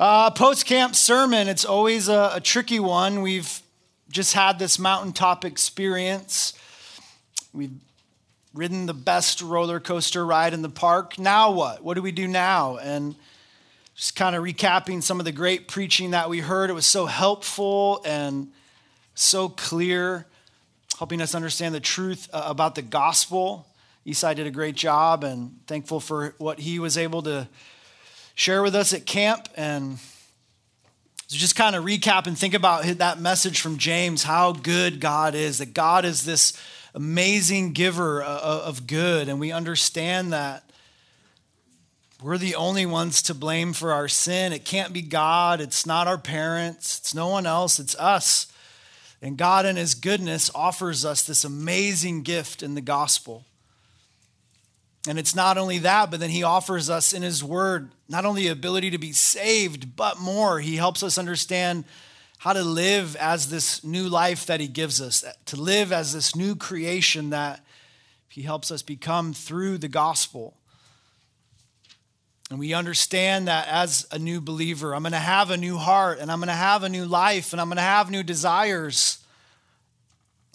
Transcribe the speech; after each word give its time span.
Uh, 0.00 0.30
Post 0.30 0.64
camp 0.64 0.96
sermon, 0.96 1.46
it's 1.46 1.66
always 1.66 2.08
a, 2.08 2.30
a, 2.36 2.40
tricky 2.40 2.80
one. 2.80 3.20
We've 3.20 3.60
just 4.08 4.32
had 4.32 4.58
this 4.58 4.78
mountaintop 4.78 5.44
experience. 5.44 6.54
We've 7.52 7.74
ridden 8.54 8.86
the 8.86 8.94
best 8.94 9.42
roller 9.42 9.78
coaster 9.78 10.24
ride 10.24 10.54
in 10.54 10.62
the 10.62 10.70
park. 10.70 11.18
Now 11.18 11.50
what? 11.50 11.84
What 11.84 11.96
do 11.96 12.02
we 12.02 12.12
do 12.12 12.26
now? 12.26 12.78
And 12.78 13.14
just 13.94 14.16
kind 14.16 14.34
of 14.34 14.42
recapping 14.42 15.02
some 15.02 15.18
of 15.18 15.26
the 15.26 15.32
great 15.32 15.68
preaching 15.68 16.12
that 16.12 16.30
we 16.30 16.38
heard. 16.38 16.70
It 16.70 16.72
was 16.72 16.86
so 16.86 17.04
helpful 17.04 18.00
and 18.06 18.50
so 19.14 19.50
clear, 19.50 20.24
helping 20.96 21.20
us 21.20 21.34
understand 21.34 21.74
the 21.74 21.80
truth 21.80 22.26
uh, 22.32 22.44
about 22.46 22.74
the 22.74 22.80
gospel. 22.80 23.66
Esai 24.06 24.34
did 24.34 24.46
a 24.46 24.50
great 24.50 24.76
job, 24.76 25.24
and 25.24 25.58
thankful 25.66 26.00
for 26.00 26.34
what 26.38 26.58
he 26.58 26.78
was 26.78 26.96
able 26.96 27.20
to 27.24 27.48
share 28.40 28.62
with 28.62 28.74
us 28.74 28.94
at 28.94 29.04
camp 29.04 29.50
and 29.54 29.98
so 31.26 31.36
just 31.36 31.56
kind 31.56 31.76
of 31.76 31.84
recap 31.84 32.26
and 32.26 32.38
think 32.38 32.54
about 32.54 32.84
that 32.84 33.20
message 33.20 33.60
from 33.60 33.76
James 33.76 34.22
how 34.22 34.52
good 34.52 34.98
God 34.98 35.34
is, 35.34 35.58
that 35.58 35.74
God 35.74 36.06
is 36.06 36.24
this 36.24 36.54
amazing 36.94 37.74
giver 37.74 38.22
of 38.22 38.86
good, 38.86 39.28
and 39.28 39.38
we 39.38 39.52
understand 39.52 40.32
that 40.32 40.64
we're 42.22 42.38
the 42.38 42.54
only 42.54 42.86
ones 42.86 43.20
to 43.22 43.34
blame 43.34 43.74
for 43.74 43.92
our 43.92 44.08
sin. 44.08 44.54
It 44.54 44.64
can't 44.64 44.94
be 44.94 45.02
God, 45.02 45.60
it's 45.60 45.84
not 45.84 46.06
our 46.06 46.16
parents, 46.16 46.98
it's 46.98 47.14
no 47.14 47.28
one 47.28 47.44
else, 47.44 47.78
it's 47.78 47.94
us. 47.96 48.50
And 49.20 49.36
God, 49.36 49.66
in 49.66 49.76
His 49.76 49.94
goodness, 49.94 50.50
offers 50.54 51.04
us 51.04 51.26
this 51.26 51.44
amazing 51.44 52.22
gift 52.22 52.62
in 52.62 52.74
the 52.74 52.80
gospel. 52.80 53.44
And 55.08 55.18
it's 55.18 55.34
not 55.34 55.56
only 55.56 55.78
that, 55.78 56.10
but 56.10 56.20
then 56.20 56.30
he 56.30 56.42
offers 56.42 56.90
us 56.90 57.12
in 57.12 57.22
his 57.22 57.42
word 57.42 57.90
not 58.08 58.24
only 58.24 58.42
the 58.42 58.48
ability 58.48 58.90
to 58.90 58.98
be 58.98 59.12
saved, 59.12 59.96
but 59.96 60.18
more. 60.18 60.60
He 60.60 60.76
helps 60.76 61.02
us 61.02 61.16
understand 61.16 61.84
how 62.38 62.52
to 62.52 62.62
live 62.62 63.16
as 63.16 63.48
this 63.48 63.84
new 63.84 64.08
life 64.08 64.46
that 64.46 64.60
he 64.60 64.66
gives 64.66 65.00
us, 65.00 65.24
to 65.46 65.56
live 65.56 65.92
as 65.92 66.12
this 66.12 66.34
new 66.34 66.56
creation 66.56 67.30
that 67.30 67.64
he 68.28 68.42
helps 68.42 68.70
us 68.70 68.82
become 68.82 69.32
through 69.32 69.78
the 69.78 69.88
gospel. 69.88 70.56
And 72.50 72.58
we 72.58 72.74
understand 72.74 73.46
that 73.48 73.68
as 73.68 74.06
a 74.10 74.18
new 74.18 74.40
believer, 74.40 74.94
I'm 74.94 75.02
going 75.02 75.12
to 75.12 75.18
have 75.18 75.50
a 75.50 75.56
new 75.56 75.78
heart 75.78 76.18
and 76.18 76.32
I'm 76.32 76.40
going 76.40 76.48
to 76.48 76.54
have 76.54 76.82
a 76.82 76.88
new 76.88 77.04
life 77.04 77.52
and 77.52 77.60
I'm 77.60 77.68
going 77.68 77.76
to 77.76 77.82
have 77.82 78.10
new 78.10 78.24
desires. 78.24 79.19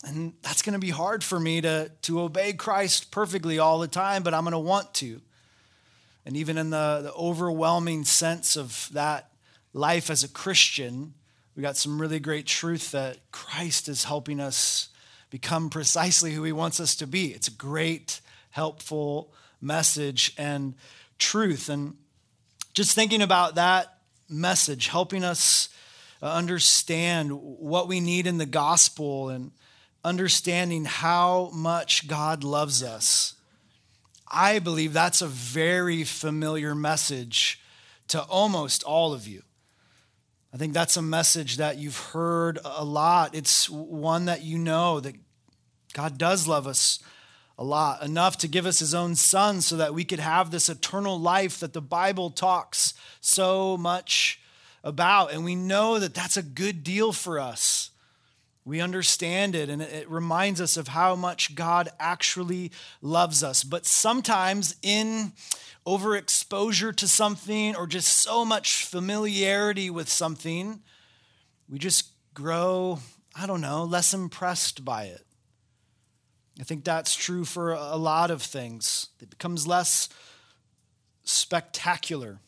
And 0.06 0.34
that's 0.44 0.62
going 0.62 0.74
to 0.74 0.80
be 0.80 0.92
hard 0.92 1.24
for 1.24 1.40
me 1.40 1.62
to, 1.62 1.92
to 2.04 2.22
obey 2.22 2.54
Christ 2.54 3.10
perfectly 3.10 3.58
all 3.58 3.80
the 3.80 3.88
time, 3.88 4.22
but 4.22 4.36
I'm 4.36 4.44
going 4.44 4.52
to 4.52 4.60
want 4.60 4.94
to. 4.96 5.20
And 6.28 6.38
even 6.38 6.60
in 6.60 6.70
the, 6.70 7.02
the 7.04 7.14
overwhelming 7.14 8.06
sense 8.06 8.56
of 8.56 8.88
that 8.94 9.32
life 9.74 10.12
as 10.12 10.24
a 10.24 10.28
Christian, 10.28 11.16
we 11.56 11.64
got 11.64 11.76
some 11.76 12.00
really 12.00 12.20
great 12.20 12.46
truth 12.46 12.92
that 12.92 13.18
Christ 13.32 13.90
is 13.90 14.04
helping 14.04 14.40
us 14.40 14.90
become 15.32 15.72
precisely 15.72 16.34
who 16.34 16.44
he 16.44 16.52
wants 16.52 16.80
us 16.80 16.96
to 16.98 17.08
be. 17.08 17.34
It's 17.34 17.48
a 17.48 17.52
great, 17.52 18.22
helpful 18.52 19.34
message 19.60 20.34
and 20.38 20.76
truth. 21.18 21.68
And 21.68 21.96
just 22.74 22.94
thinking 22.94 23.24
about 23.24 23.56
that 23.56 23.98
message, 24.30 24.88
helping 24.88 25.24
us 25.24 25.70
uh, 26.22 26.32
understand 26.32 27.32
what 27.32 27.88
we 27.88 28.00
need 28.00 28.28
in 28.28 28.38
the 28.38 28.46
gospel 28.46 29.30
and 29.30 29.52
understanding 30.06 30.86
how 30.86 31.50
much 31.52 32.08
God 32.08 32.44
loves 32.44 32.84
us. 32.84 33.34
I 34.32 34.60
believe 34.60 34.94
that's 34.94 35.22
a 35.22 35.28
very 35.28 36.04
familiar 36.04 36.76
message 36.76 37.60
to 38.10 38.22
almost 38.22 38.84
all 38.84 39.14
of 39.14 39.28
you. 39.28 39.42
I 40.54 40.58
think 40.58 40.74
that's 40.74 40.96
a 40.96 41.02
message 41.02 41.58
that 41.58 41.78
you've 41.78 41.98
heard 41.98 42.60
a 42.64 42.86
lot. 42.86 43.34
It's 43.34 43.70
one 43.70 44.26
that 44.26 44.44
you 44.44 44.60
know 44.60 45.00
that 45.00 45.16
God 45.94 46.18
does 46.18 46.48
love 46.48 46.68
us 46.68 47.00
a 47.58 47.64
lot, 47.64 48.04
enough 48.04 48.38
to 48.38 48.48
give 48.48 48.66
us 48.66 48.80
his 48.80 48.94
own 48.94 49.16
son 49.16 49.60
so 49.62 49.78
that 49.78 49.94
we 49.94 50.04
could 50.04 50.20
have 50.20 50.52
this 50.52 50.70
eternal 50.70 51.20
life 51.20 51.60
that 51.62 51.74
the 51.74 51.82
Bible 51.82 52.30
talks 52.30 52.94
so 53.22 53.76
much 53.76 54.40
about. 54.84 55.34
And 55.34 55.44
we 55.44 55.56
know 55.56 55.98
that 55.98 56.14
that's 56.14 56.38
a 56.38 56.44
good 56.44 56.84
deal 56.84 57.12
for 57.12 57.40
us. 57.40 57.90
We 58.66 58.82
understand 58.82 59.54
it, 59.54 59.70
and 59.70 59.80
it 59.80 60.10
reminds 60.10 60.60
us 60.60 60.76
of 60.76 60.88
how 60.88 61.16
much 61.16 61.54
God 61.54 61.90
actually 62.00 62.72
loves 63.00 63.44
us. 63.44 63.64
But 63.64 63.86
sometimes, 63.86 64.76
in 64.82 65.34
overexposure 65.86 66.96
to 66.96 67.08
something 67.08 67.76
or 67.76 67.86
just 67.86 68.22
so 68.24 68.44
much 68.44 68.84
familiarity 68.86 69.92
with 69.92 70.10
something, 70.10 70.82
we 71.70 71.78
just 71.78 72.10
grow, 72.34 73.00
I 73.40 73.46
don't 73.46 73.62
know, 73.62 73.84
less 73.84 74.16
impressed 74.16 74.84
by 74.84 75.06
it. 75.06 75.22
I 76.60 76.64
think 76.64 76.84
that's 76.84 77.16
true 77.16 77.46
for 77.46 77.74
a 77.74 77.98
lot 77.98 78.32
of 78.32 78.42
things. 78.42 79.10
It 79.22 79.30
becomes 79.30 79.68
less 79.68 80.10
spectacular 81.24 82.40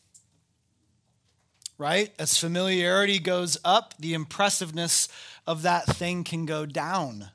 right? 1.78 2.12
As 2.18 2.36
familiarity 2.36 3.20
goes 3.20 3.56
up, 3.64 3.94
the 3.98 4.14
impressiveness 4.14 5.08
of 5.48 5.62
that 5.62 5.86
thing 5.86 6.24
can 6.24 6.44
go 6.44 6.66
down. 6.66 7.30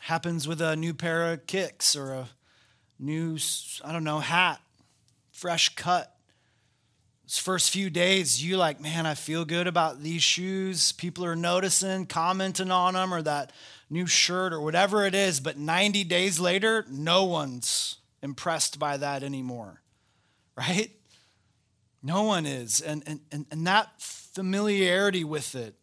Happens 0.00 0.48
with 0.48 0.62
a 0.62 0.76
new 0.76 0.94
pair 0.94 1.30
of 1.30 1.46
kicks 1.46 1.94
or 1.94 2.12
a 2.12 2.28
new, 2.98 3.36
I 3.84 3.92
don't 3.92 4.02
know, 4.02 4.20
hat, 4.20 4.58
fresh 5.30 5.74
cut. 5.74 6.16
Those 7.26 7.36
first 7.36 7.70
few 7.70 7.90
days, 7.90 8.42
you 8.42 8.56
like, 8.56 8.80
man, 8.80 9.04
I 9.04 9.12
feel 9.12 9.44
good 9.44 9.66
about 9.66 10.02
these 10.02 10.22
shoes. 10.22 10.92
People 10.92 11.22
are 11.26 11.36
noticing, 11.36 12.06
commenting 12.06 12.70
on 12.70 12.94
them, 12.94 13.12
or 13.12 13.20
that 13.20 13.52
new 13.90 14.06
shirt, 14.06 14.54
or 14.54 14.62
whatever 14.62 15.04
it 15.04 15.14
is. 15.14 15.40
But 15.40 15.58
90 15.58 16.04
days 16.04 16.40
later, 16.40 16.86
no 16.88 17.24
one's 17.24 17.98
impressed 18.22 18.78
by 18.78 18.96
that 18.96 19.22
anymore, 19.22 19.82
right? 20.56 20.92
No 22.02 22.22
one 22.22 22.46
is. 22.46 22.80
And, 22.80 23.02
and, 23.06 23.20
and, 23.30 23.44
and 23.50 23.66
that 23.66 24.00
familiarity 24.00 25.24
with 25.24 25.54
it, 25.54 25.74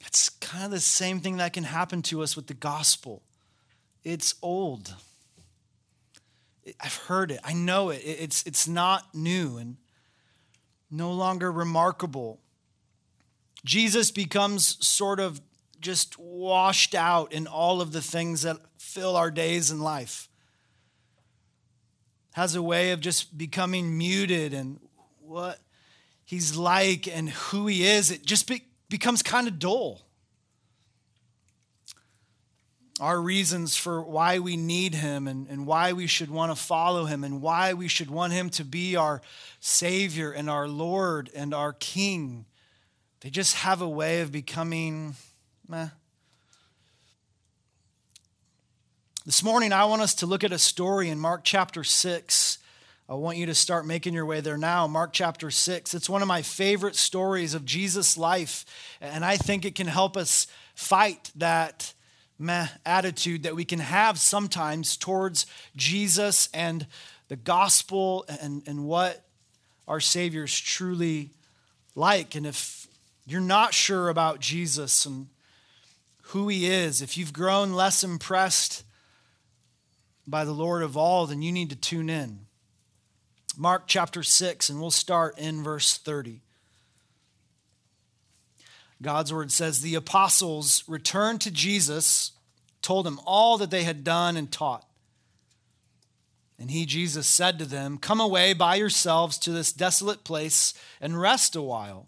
it's 0.00 0.28
kind 0.28 0.64
of 0.64 0.70
the 0.70 0.80
same 0.80 1.20
thing 1.20 1.38
that 1.38 1.52
can 1.52 1.64
happen 1.64 2.02
to 2.02 2.22
us 2.22 2.36
with 2.36 2.46
the 2.46 2.54
gospel. 2.54 3.22
It's 4.04 4.34
old. 4.42 4.94
I've 6.80 6.96
heard 6.96 7.30
it. 7.30 7.40
I 7.44 7.52
know 7.52 7.90
it. 7.90 8.02
It's, 8.04 8.44
it's 8.44 8.68
not 8.68 9.14
new 9.14 9.56
and 9.56 9.76
no 10.90 11.12
longer 11.12 11.50
remarkable. 11.50 12.40
Jesus 13.64 14.10
becomes 14.10 14.84
sort 14.86 15.20
of 15.20 15.40
just 15.80 16.18
washed 16.18 16.94
out 16.94 17.32
in 17.32 17.46
all 17.46 17.80
of 17.80 17.92
the 17.92 18.00
things 18.00 18.42
that 18.42 18.56
fill 18.78 19.16
our 19.16 19.30
days 19.30 19.70
in 19.70 19.80
life. 19.80 20.28
Has 22.32 22.54
a 22.54 22.62
way 22.62 22.92
of 22.92 23.00
just 23.00 23.36
becoming 23.36 23.98
muted 23.98 24.54
and 24.54 24.80
what 25.20 25.58
he's 26.24 26.56
like 26.56 27.08
and 27.08 27.30
who 27.30 27.66
he 27.66 27.86
is, 27.86 28.10
it 28.10 28.24
just 28.24 28.46
be, 28.46 28.62
becomes 28.88 29.22
kind 29.22 29.48
of 29.48 29.58
dull. 29.58 30.02
Our 33.00 33.20
reasons 33.20 33.76
for 33.76 34.02
why 34.02 34.40
we 34.40 34.56
need 34.56 34.94
him 34.94 35.28
and, 35.28 35.46
and 35.48 35.66
why 35.66 35.92
we 35.92 36.08
should 36.08 36.30
want 36.30 36.50
to 36.50 36.56
follow 36.56 37.04
him 37.04 37.22
and 37.22 37.40
why 37.40 37.74
we 37.74 37.86
should 37.86 38.10
want 38.10 38.32
him 38.32 38.50
to 38.50 38.64
be 38.64 38.96
our 38.96 39.22
Savior 39.60 40.32
and 40.32 40.50
our 40.50 40.66
Lord 40.66 41.30
and 41.34 41.54
our 41.54 41.72
King, 41.74 42.44
they 43.20 43.30
just 43.30 43.54
have 43.56 43.80
a 43.80 43.88
way 43.88 44.20
of 44.20 44.32
becoming 44.32 45.14
meh. 45.68 45.88
This 49.24 49.42
morning, 49.44 49.72
I 49.72 49.84
want 49.84 50.02
us 50.02 50.14
to 50.16 50.26
look 50.26 50.42
at 50.42 50.52
a 50.52 50.58
story 50.58 51.08
in 51.08 51.20
Mark 51.20 51.42
chapter 51.44 51.84
6 51.84 52.58
I 53.10 53.14
want 53.14 53.38
you 53.38 53.46
to 53.46 53.54
start 53.54 53.86
making 53.86 54.12
your 54.12 54.26
way 54.26 54.42
there 54.42 54.58
now. 54.58 54.86
Mark 54.86 55.14
chapter 55.14 55.50
6. 55.50 55.94
It's 55.94 56.10
one 56.10 56.20
of 56.20 56.28
my 56.28 56.42
favorite 56.42 56.94
stories 56.94 57.54
of 57.54 57.64
Jesus' 57.64 58.18
life, 58.18 58.66
and 59.00 59.24
I 59.24 59.38
think 59.38 59.64
it 59.64 59.74
can 59.74 59.86
help 59.86 60.14
us 60.14 60.46
fight 60.74 61.30
that 61.36 61.94
meh 62.38 62.68
attitude 62.84 63.44
that 63.44 63.56
we 63.56 63.64
can 63.64 63.78
have 63.78 64.18
sometimes 64.18 64.98
towards 64.98 65.46
Jesus 65.74 66.50
and 66.52 66.86
the 67.28 67.36
gospel 67.36 68.26
and, 68.42 68.62
and 68.66 68.84
what 68.84 69.24
our 69.88 70.00
Savior 70.00 70.44
is 70.44 70.60
truly 70.60 71.30
like. 71.94 72.34
And 72.34 72.46
if 72.46 72.88
you're 73.26 73.40
not 73.40 73.72
sure 73.72 74.10
about 74.10 74.38
Jesus 74.38 75.06
and 75.06 75.28
who 76.24 76.48
he 76.48 76.66
is, 76.66 77.00
if 77.00 77.16
you've 77.16 77.32
grown 77.32 77.72
less 77.72 78.04
impressed 78.04 78.84
by 80.26 80.44
the 80.44 80.52
Lord 80.52 80.82
of 80.82 80.94
all, 80.94 81.26
then 81.26 81.40
you 81.40 81.52
need 81.52 81.70
to 81.70 81.76
tune 81.76 82.10
in. 82.10 82.40
Mark 83.60 83.88
chapter 83.88 84.22
6, 84.22 84.70
and 84.70 84.80
we'll 84.80 84.92
start 84.92 85.36
in 85.36 85.64
verse 85.64 85.98
30. 85.98 86.42
God's 89.02 89.34
word 89.34 89.50
says 89.50 89.80
The 89.80 89.96
apostles 89.96 90.84
returned 90.86 91.40
to 91.40 91.50
Jesus, 91.50 92.30
told 92.82 93.04
him 93.04 93.18
all 93.26 93.58
that 93.58 93.72
they 93.72 93.82
had 93.82 94.04
done 94.04 94.36
and 94.36 94.52
taught. 94.52 94.86
And 96.56 96.70
he, 96.70 96.86
Jesus, 96.86 97.26
said 97.26 97.58
to 97.58 97.64
them, 97.64 97.98
Come 97.98 98.20
away 98.20 98.52
by 98.52 98.76
yourselves 98.76 99.36
to 99.38 99.50
this 99.50 99.72
desolate 99.72 100.22
place 100.22 100.72
and 101.00 101.20
rest 101.20 101.56
a 101.56 101.62
while. 101.62 102.06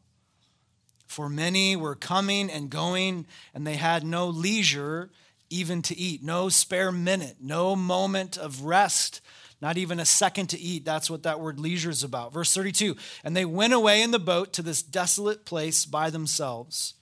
For 1.09 1.29
many 1.29 1.75
were 1.75 1.97
coming 1.97 2.49
and 2.49 2.71
going, 2.71 3.27
and 3.53 3.67
they 3.67 3.75
had 3.75 4.05
no 4.05 4.29
leisure 4.29 5.11
even 5.51 5.83
to 5.83 5.99
eat, 5.99 6.23
no 6.23 6.49
spare 6.49 6.93
minute, 6.93 7.39
no 7.41 7.75
moment 7.75 8.39
of 8.39 8.63
rest, 8.63 9.21
not 9.61 9.77
even 9.77 10.01
a 10.01 10.07
second 10.07 10.49
to 10.49 10.59
eat. 10.59 10.85
That's 10.85 11.11
what 11.11 11.25
that 11.25 11.41
word 11.41 11.61
leisure 11.61 11.91
is 11.91 12.03
about. 12.03 12.33
Verse 12.33 12.55
32 12.55 12.97
And 13.25 13.37
they 13.37 13.45
went 13.45 13.73
away 13.73 14.03
in 14.03 14.11
the 14.11 14.19
boat 14.19 14.53
to 14.55 14.63
this 14.63 14.83
desolate 14.83 15.45
place 15.45 15.85
by 15.85 16.11
themselves. 16.11 16.95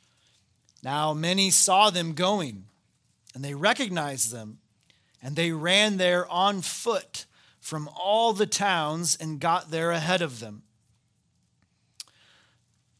Now 0.82 1.12
many 1.14 1.50
saw 1.50 1.90
them 1.90 2.14
going, 2.14 2.64
and 3.34 3.44
they 3.44 3.54
recognized 3.54 4.32
them, 4.32 4.58
and 5.22 5.36
they 5.36 5.52
ran 5.52 5.96
there 5.96 6.28
on 6.28 6.60
foot 6.62 7.26
from 7.60 7.88
all 7.96 8.32
the 8.32 8.46
towns 8.46 9.16
and 9.20 9.40
got 9.40 9.70
there 9.70 9.90
ahead 9.90 10.22
of 10.22 10.40
them. 10.40 10.62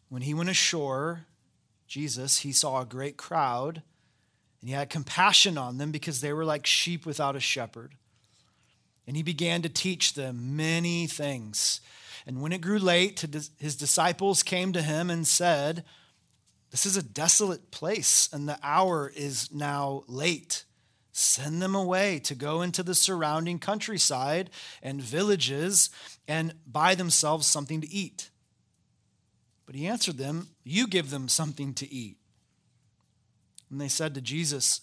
When 0.08 0.22
he 0.22 0.34
went 0.34 0.50
ashore, 0.50 1.26
Jesus, 1.86 2.38
he 2.38 2.52
saw 2.52 2.80
a 2.80 2.86
great 2.86 3.16
crowd, 3.16 3.82
and 4.60 4.68
he 4.68 4.74
had 4.74 4.90
compassion 4.90 5.56
on 5.56 5.78
them 5.78 5.90
because 5.90 6.20
they 6.20 6.32
were 6.32 6.44
like 6.44 6.66
sheep 6.66 7.06
without 7.06 7.36
a 7.36 7.40
shepherd. 7.40 7.94
And 9.08 9.16
he 9.16 9.22
began 9.22 9.62
to 9.62 9.70
teach 9.70 10.12
them 10.12 10.54
many 10.54 11.06
things. 11.06 11.80
And 12.26 12.42
when 12.42 12.52
it 12.52 12.60
grew 12.60 12.78
late, 12.78 13.24
his 13.58 13.74
disciples 13.74 14.42
came 14.42 14.74
to 14.74 14.82
him 14.82 15.08
and 15.08 15.26
said, 15.26 15.82
This 16.70 16.84
is 16.84 16.98
a 16.98 17.02
desolate 17.02 17.70
place, 17.70 18.28
and 18.34 18.46
the 18.46 18.58
hour 18.62 19.10
is 19.16 19.50
now 19.50 20.04
late. 20.08 20.66
Send 21.12 21.62
them 21.62 21.74
away 21.74 22.18
to 22.18 22.34
go 22.34 22.60
into 22.60 22.82
the 22.82 22.94
surrounding 22.94 23.58
countryside 23.58 24.50
and 24.82 25.00
villages 25.00 25.88
and 26.28 26.52
buy 26.66 26.94
themselves 26.94 27.46
something 27.46 27.80
to 27.80 27.90
eat. 27.90 28.28
But 29.64 29.74
he 29.74 29.86
answered 29.86 30.18
them, 30.18 30.48
You 30.64 30.86
give 30.86 31.08
them 31.08 31.28
something 31.28 31.72
to 31.74 31.90
eat. 31.90 32.18
And 33.70 33.80
they 33.80 33.88
said 33.88 34.14
to 34.16 34.20
Jesus, 34.20 34.82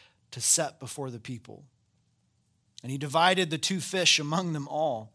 to 0.31 0.41
set 0.41 0.79
before 0.79 1.09
the 1.09 1.19
people. 1.19 1.63
And 2.83 2.91
he 2.91 2.97
divided 2.97 3.49
the 3.49 3.57
two 3.57 3.79
fish 3.79 4.19
among 4.19 4.53
them 4.53 4.67
all. 4.67 5.13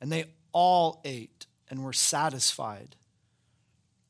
And 0.00 0.10
they 0.10 0.26
all 0.52 1.00
ate 1.04 1.46
and 1.68 1.84
were 1.84 1.92
satisfied. 1.92 2.96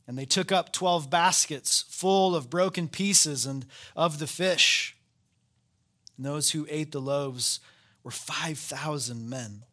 And 0.06 0.17
they 0.17 0.25
took 0.25 0.53
up 0.53 0.73
12 0.73 1.11
baskets 1.11 1.85
full 1.88 2.37
of 2.37 2.49
broken 2.49 2.88
pieces 2.88 3.44
and 3.44 3.67
of 3.97 4.19
the 4.19 4.27
fish. 4.27 4.97
And 6.17 6.25
those 6.25 6.53
who 6.53 6.67
ate 6.71 6.93
the 6.93 7.00
loaves 7.00 7.61
were 8.05 8.12
5,000 8.12 9.29
men. 9.29 9.65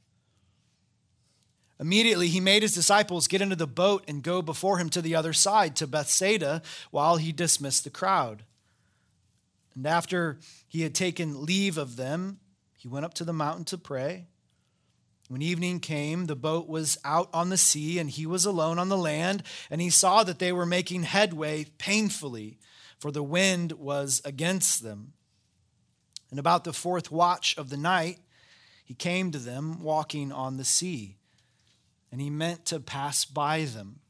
Immediately, 1.79 2.29
he 2.29 2.39
made 2.39 2.61
his 2.61 2.73
disciples 2.73 3.27
get 3.27 3.41
into 3.41 3.55
the 3.55 3.67
boat 3.67 4.03
and 4.07 4.23
go 4.23 4.41
before 4.41 4.77
him 4.77 4.89
to 4.89 5.01
the 5.01 5.15
other 5.15 5.33
side, 5.33 5.75
to 5.75 5.87
Bethsaida, 5.87 6.61
while 6.91 7.17
he 7.17 7.31
dismissed 7.31 7.83
the 7.83 7.89
crowd. 7.89 8.43
And 9.75 9.87
after 9.87 10.39
he 10.67 10.81
had 10.81 10.93
taken 10.93 11.45
leave 11.45 11.77
of 11.77 11.95
them, 11.95 12.39
he 12.77 12.87
went 12.87 13.05
up 13.05 13.13
to 13.15 13.23
the 13.23 13.33
mountain 13.33 13.65
to 13.65 13.77
pray. 13.77 14.27
When 15.29 15.41
evening 15.41 15.79
came, 15.79 16.25
the 16.25 16.35
boat 16.35 16.67
was 16.67 16.97
out 17.05 17.29
on 17.33 17.49
the 17.49 17.57
sea, 17.57 17.97
and 17.97 18.09
he 18.09 18.25
was 18.25 18.45
alone 18.45 18.77
on 18.77 18.89
the 18.89 18.97
land, 18.97 19.43
and 19.69 19.79
he 19.81 19.89
saw 19.89 20.23
that 20.23 20.37
they 20.37 20.51
were 20.51 20.65
making 20.65 21.03
headway 21.03 21.65
painfully, 21.77 22.59
for 22.99 23.11
the 23.11 23.23
wind 23.23 23.71
was 23.73 24.21
against 24.25 24.83
them. 24.83 25.13
And 26.29 26.39
about 26.39 26.65
the 26.65 26.73
fourth 26.73 27.09
watch 27.09 27.57
of 27.57 27.69
the 27.69 27.77
night, 27.77 28.19
he 28.83 28.93
came 28.93 29.31
to 29.31 29.39
them 29.39 29.81
walking 29.81 30.31
on 30.31 30.57
the 30.57 30.65
sea, 30.65 31.17
and 32.11 32.19
he 32.19 32.29
meant 32.29 32.65
to 32.65 32.79
pass 32.79 33.23
by 33.23 33.63
them. 33.65 34.01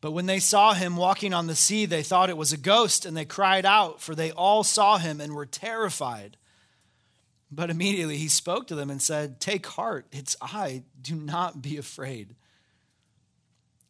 But 0.00 0.12
when 0.12 0.26
they 0.26 0.38
saw 0.38 0.72
him 0.72 0.96
walking 0.96 1.34
on 1.34 1.46
the 1.46 1.54
sea, 1.54 1.84
they 1.84 2.02
thought 2.02 2.30
it 2.30 2.36
was 2.36 2.52
a 2.52 2.58
ghost, 2.58 3.04
and 3.04 3.16
they 3.16 3.26
cried 3.26 3.66
out, 3.66 4.00
for 4.00 4.14
they 4.14 4.30
all 4.30 4.64
saw 4.64 4.96
him 4.96 5.20
and 5.20 5.34
were 5.34 5.46
terrified. 5.46 6.38
But 7.50 7.68
immediately 7.68 8.16
he 8.16 8.28
spoke 8.28 8.66
to 8.68 8.74
them 8.74 8.90
and 8.90 9.02
said, 9.02 9.40
Take 9.40 9.66
heart, 9.66 10.06
it's 10.12 10.36
I, 10.40 10.84
do 11.00 11.16
not 11.16 11.60
be 11.60 11.76
afraid. 11.76 12.34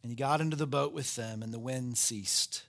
And 0.03 0.11
he 0.11 0.15
got 0.15 0.41
into 0.41 0.57
the 0.57 0.67
boat 0.67 0.93
with 0.93 1.15
them, 1.15 1.43
and 1.43 1.53
the 1.53 1.59
wind 1.59 1.97
ceased. 1.97 2.63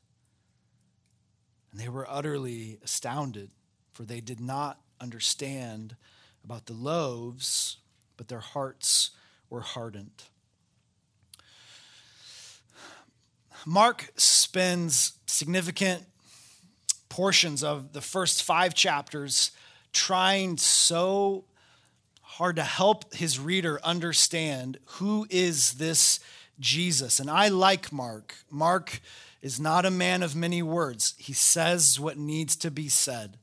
And 1.73 1.81
they 1.81 1.89
were 1.89 2.09
utterly 2.09 2.79
astounded, 2.85 3.51
for 3.93 4.05
they 4.05 4.21
did 4.21 4.39
not 4.39 4.79
understand 5.01 5.97
about 6.45 6.67
the 6.67 6.75
loaves, 6.75 7.79
but 8.17 8.29
their 8.29 8.41
hearts 8.41 9.11
were 9.49 9.63
hardened. 9.63 10.25
Mark 13.65 14.13
spends 14.17 15.13
significant 15.27 16.05
portions 17.09 17.63
of 17.63 17.93
the 17.93 18.01
first 18.01 18.43
five 18.43 18.75
chapters 18.75 19.53
trying 19.93 20.57
so 20.57 21.45
hard 22.23 22.57
to 22.57 22.63
help 22.63 23.15
his 23.15 23.39
reader 23.39 23.79
understand 23.85 24.79
who 24.87 25.27
is 25.31 25.75
this 25.75 26.19
Jesus. 26.59 27.21
And 27.21 27.31
I 27.31 27.49
like 27.49 27.93
Mark. 27.93 28.35
Mark 28.51 29.01
is 29.43 29.61
not 29.61 29.85
a 29.85 29.91
man 29.91 30.23
of 30.23 30.35
many 30.35 30.63
words, 30.63 31.15
he 31.19 31.33
says 31.33 32.01
what 32.01 32.17
needs 32.17 32.57
to 32.57 32.71
be 32.71 32.89
said. 32.89 33.37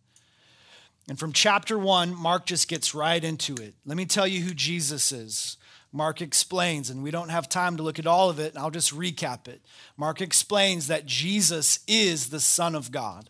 And 1.07 1.19
from 1.19 1.33
chapter 1.33 1.77
one, 1.77 2.15
Mark 2.15 2.45
just 2.45 2.67
gets 2.67 2.93
right 2.93 3.23
into 3.23 3.55
it. 3.55 3.73
Let 3.85 3.97
me 3.97 4.05
tell 4.05 4.27
you 4.27 4.41
who 4.41 4.53
Jesus 4.53 5.11
is. 5.11 5.57
Mark 5.91 6.21
explains, 6.21 6.89
and 6.89 7.01
we 7.01 7.11
don't 7.11 7.29
have 7.29 7.49
time 7.49 7.77
to 7.77 7.83
look 7.83 7.97
at 7.97 8.05
all 8.05 8.29
of 8.29 8.39
it, 8.39 8.55
I'll 8.55 8.69
just 8.69 8.95
recap 8.95 9.47
it. 9.47 9.61
Mark 9.97 10.21
explains 10.21 10.87
that 10.87 11.05
Jesus 11.05 11.79
is 11.87 12.29
the 12.29 12.39
Son 12.39 12.75
of 12.75 12.91
God. 12.91 13.29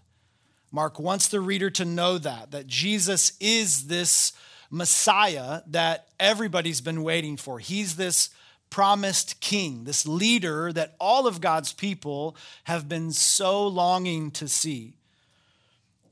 Mark 0.71 0.99
wants 0.99 1.29
the 1.29 1.39
reader 1.39 1.69
to 1.71 1.85
know 1.85 2.17
that, 2.17 2.51
that 2.51 2.67
Jesus 2.67 3.33
is 3.39 3.87
this 3.87 4.33
Messiah 4.69 5.61
that 5.67 6.09
everybody's 6.19 6.81
been 6.81 7.01
waiting 7.01 7.37
for. 7.37 7.59
He's 7.59 7.95
this 7.95 8.29
promised 8.69 9.39
king, 9.39 9.85
this 9.85 10.07
leader 10.07 10.71
that 10.73 10.95
all 10.99 11.25
of 11.25 11.41
God's 11.41 11.73
people 11.73 12.35
have 12.65 12.87
been 12.87 13.11
so 13.11 13.65
longing 13.67 14.31
to 14.31 14.47
see. 14.47 14.95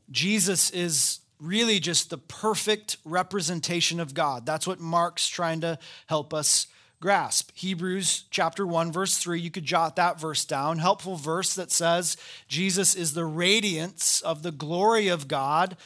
Jesus 0.09 0.71
is 0.71 1.19
really 1.39 1.79
just 1.79 2.09
the 2.09 2.17
perfect 2.17 2.97
representation 3.05 3.99
of 3.99 4.13
God. 4.13 4.45
That's 4.45 4.67
what 4.67 4.79
Mark's 4.79 5.27
trying 5.27 5.61
to 5.61 5.77
help 6.07 6.33
us 6.33 6.67
grasp. 6.99 7.51
Hebrews 7.53 8.25
chapter 8.31 8.65
1 8.65 8.91
verse 8.91 9.17
3, 9.17 9.39
you 9.39 9.51
could 9.51 9.65
jot 9.65 9.95
that 9.97 10.19
verse 10.19 10.45
down. 10.45 10.79
Helpful 10.79 11.15
verse 11.15 11.53
that 11.55 11.71
says 11.71 12.17
Jesus 12.47 12.95
is 12.95 13.13
the 13.13 13.25
radiance 13.25 14.21
of 14.21 14.41
the 14.43 14.51
glory 14.51 15.07
of 15.07 15.27
God 15.27 15.77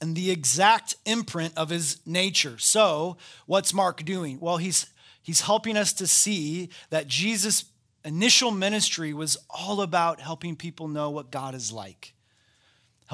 and 0.00 0.14
the 0.14 0.30
exact 0.30 0.94
imprint 1.04 1.56
of 1.56 1.70
his 1.70 1.98
nature. 2.06 2.58
So, 2.58 3.16
what's 3.46 3.74
Mark 3.74 4.04
doing? 4.04 4.38
Well, 4.38 4.58
he's 4.58 4.86
he's 5.22 5.40
helping 5.42 5.76
us 5.76 5.92
to 5.94 6.06
see 6.06 6.68
that 6.90 7.08
Jesus 7.08 7.64
initial 8.04 8.50
ministry 8.50 9.14
was 9.14 9.36
all 9.48 9.80
about 9.80 10.20
helping 10.20 10.56
people 10.56 10.88
know 10.88 11.10
what 11.10 11.30
God 11.30 11.54
is 11.54 11.72
like. 11.72 12.12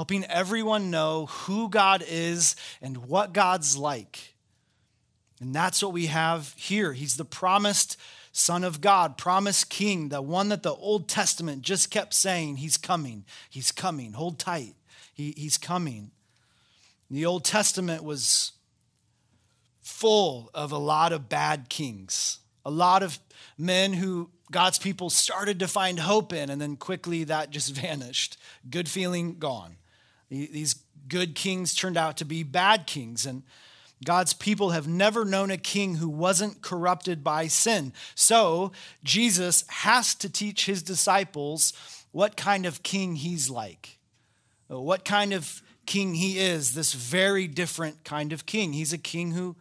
Helping 0.00 0.25
everyone 0.25 0.90
know 0.90 1.26
who 1.26 1.69
God 1.69 2.02
is 2.09 2.57
and 2.80 3.07
what 3.07 3.35
God's 3.35 3.76
like. 3.76 4.35
And 5.42 5.54
that's 5.54 5.83
what 5.83 5.92
we 5.92 6.07
have 6.07 6.54
here. 6.57 6.95
He's 6.95 7.19
the 7.19 7.25
promised 7.26 7.99
Son 8.33 8.64
of 8.64 8.80
God, 8.80 9.19
promised 9.19 9.69
King, 9.69 10.09
the 10.09 10.23
one 10.23 10.49
that 10.49 10.62
the 10.62 10.73
Old 10.73 11.07
Testament 11.07 11.61
just 11.61 11.90
kept 11.90 12.14
saying, 12.14 12.57
He's 12.57 12.78
coming, 12.78 13.26
He's 13.50 13.73
coming. 13.73 14.14
Hold 14.14 14.38
tight, 14.38 14.75
he, 15.12 15.35
He's 15.37 15.59
coming. 15.59 16.12
The 17.11 17.26
Old 17.26 17.45
Testament 17.45 18.02
was 18.02 18.52
full 19.83 20.49
of 20.54 20.73
a 20.73 20.78
lot 20.78 21.12
of 21.12 21.28
bad 21.28 21.69
kings, 21.69 22.38
a 22.64 22.71
lot 22.71 23.02
of 23.02 23.19
men 23.59 23.92
who 23.92 24.30
God's 24.50 24.78
people 24.78 25.11
started 25.11 25.59
to 25.59 25.69
find 25.69 25.99
hope 25.99 26.33
in, 26.33 26.49
and 26.49 26.59
then 26.59 26.76
quickly 26.76 27.25
that 27.25 27.50
just 27.50 27.75
vanished. 27.75 28.38
Good 28.71 28.88
feeling 28.88 29.38
gone. 29.38 29.76
These 30.31 30.77
good 31.09 31.35
kings 31.35 31.75
turned 31.75 31.97
out 31.97 32.17
to 32.19 32.25
be 32.25 32.43
bad 32.43 32.87
kings. 32.87 33.27
And 33.27 33.43
God's 34.05 34.33
people 34.33 34.71
have 34.71 34.89
never 34.89 35.25
known 35.25 35.51
a 35.51 35.59
king 35.59 35.97
who 35.97 36.09
wasn't 36.09 36.63
corrupted 36.63 37.23
by 37.23 37.49
sin. 37.49 37.93
So, 38.15 38.73
Jesus 39.05 39.65
has 39.69 40.15
to 40.17 40.31
teach 40.31 40.65
his 40.65 40.83
disciples 40.83 41.73
what 42.13 42.37
kind 42.37 42.65
of 42.65 42.83
king 42.83 43.17
he's 43.17 43.51
like, 43.51 43.99
what 44.69 45.05
kind 45.05 45.33
of 45.33 45.63
king 45.85 46.15
he 46.15 46.39
is, 46.39 46.75
this 46.75 46.93
very 46.95 47.47
different 47.47 48.05
kind 48.05 48.33
of 48.33 48.47
king. 48.47 48.73
He's 48.73 48.93
a 48.93 48.99
king 48.99 49.33
who, 49.33 49.57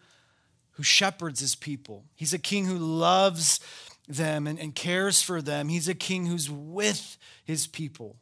who 0.71 0.83
shepherds 0.83 1.41
his 1.41 1.55
people, 1.55 2.05
he's 2.15 2.33
a 2.33 2.39
king 2.39 2.65
who 2.65 2.77
loves 2.77 3.59
them 4.07 4.47
and, 4.47 4.57
and 4.57 4.73
cares 4.73 5.21
for 5.21 5.41
them, 5.41 5.67
he's 5.67 5.87
a 5.87 5.93
king 5.93 6.27
who's 6.27 6.49
with 6.49 7.17
his 7.43 7.67
people. 7.67 8.15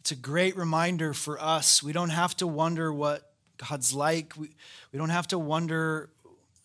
It's 0.00 0.12
a 0.12 0.16
great 0.16 0.56
reminder 0.56 1.12
for 1.12 1.40
us. 1.40 1.82
We 1.82 1.92
don't 1.92 2.10
have 2.10 2.36
to 2.38 2.46
wonder 2.46 2.92
what 2.92 3.30
God's 3.68 3.92
like. 3.92 4.34
We, 4.36 4.48
we 4.92 4.98
don't 4.98 5.10
have 5.10 5.28
to 5.28 5.38
wonder 5.38 6.08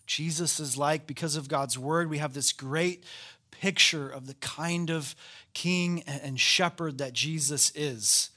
Jesus 0.06 0.58
is 0.58 0.78
like 0.78 1.06
because 1.06 1.36
of 1.36 1.48
God's 1.48 1.78
word. 1.78 2.08
We 2.08 2.18
have 2.18 2.32
this 2.32 2.52
great 2.52 3.04
picture 3.50 4.08
of 4.08 4.26
the 4.26 4.34
kind 4.34 4.90
of 4.90 5.14
king 5.52 6.02
and 6.06 6.40
shepherd 6.40 6.98
that 6.98 7.12
Jesus 7.12 7.72
is. 7.74 8.30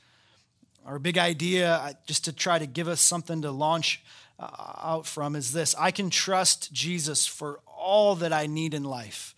Our 0.85 0.99
big 0.99 1.17
idea, 1.17 1.97
just 2.05 2.25
to 2.25 2.33
try 2.33 2.59
to 2.59 2.65
give 2.65 2.87
us 2.87 3.01
something 3.01 3.41
to 3.43 3.51
launch 3.51 4.01
uh, 4.39 4.47
out 4.81 5.05
from, 5.05 5.35
is 5.35 5.53
this 5.53 5.75
I 5.77 5.91
can 5.91 6.09
trust 6.09 6.73
Jesus 6.73 7.25
for 7.27 7.59
all 7.67 8.15
that 8.15 8.33
I 8.33 8.47
need 8.47 8.73
in 8.73 8.83
life. 8.83 9.35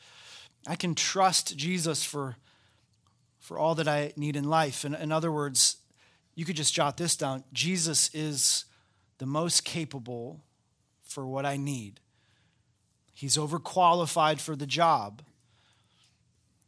I 0.66 0.76
can 0.76 0.96
trust 0.96 1.58
Jesus 1.58 2.04
for, 2.04 2.38
for 3.52 3.60
all 3.60 3.76
that 3.76 3.88
I 3.90 4.14
need 4.16 4.38
in 4.38 4.46
life. 4.46 4.86
In, 4.86 4.96
in 4.96 5.12
other 5.12 5.30
words, 5.30 5.76
you 6.36 6.46
could 6.46 6.56
just 6.56 6.74
jot 6.74 6.96
this 6.96 7.18
down 7.18 7.44
Jesus 7.52 8.10
is 8.14 8.64
the 9.18 9.26
most 9.26 9.66
capable 9.66 10.40
for 11.04 11.28
what 11.28 11.46
I 11.46 11.58
need. 11.58 12.00
He's 13.14 13.36
overqualified 13.36 14.40
for 14.40 14.56
the 14.56 14.66
job. 14.66 15.22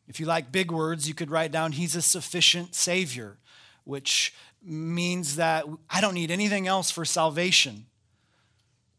If 0.09 0.19
you 0.19 0.25
like 0.25 0.51
big 0.51 0.73
words, 0.73 1.07
you 1.07 1.13
could 1.13 1.31
write 1.31 1.53
down, 1.53 1.71
He's 1.71 1.95
a 1.95 2.01
sufficient 2.01 2.75
Savior, 2.75 3.37
which 3.85 4.33
means 4.61 5.37
that 5.37 5.63
I 5.89 6.01
don't 6.01 6.13
need 6.13 6.31
anything 6.31 6.67
else 6.67 6.91
for 6.91 7.05
salvation. 7.05 7.85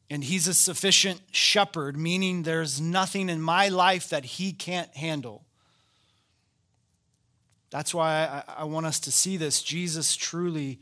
And 0.09 0.25
He's 0.25 0.49
a 0.49 0.55
sufficient 0.55 1.21
shepherd, 1.33 1.99
meaning 1.99 2.45
there's 2.45 2.81
nothing 2.81 3.29
in 3.29 3.43
my 3.43 3.69
life 3.69 4.09
that 4.09 4.25
He 4.25 4.55
can't 4.55 4.97
handle. 4.97 5.45
That's 7.75 7.93
why 7.93 8.45
I, 8.47 8.61
I 8.61 8.65
want 8.67 8.87
us 8.87 9.01
to 9.01 9.11
see 9.11 9.37
this. 9.37 9.61
Jesus 9.61 10.15
truly 10.15 10.79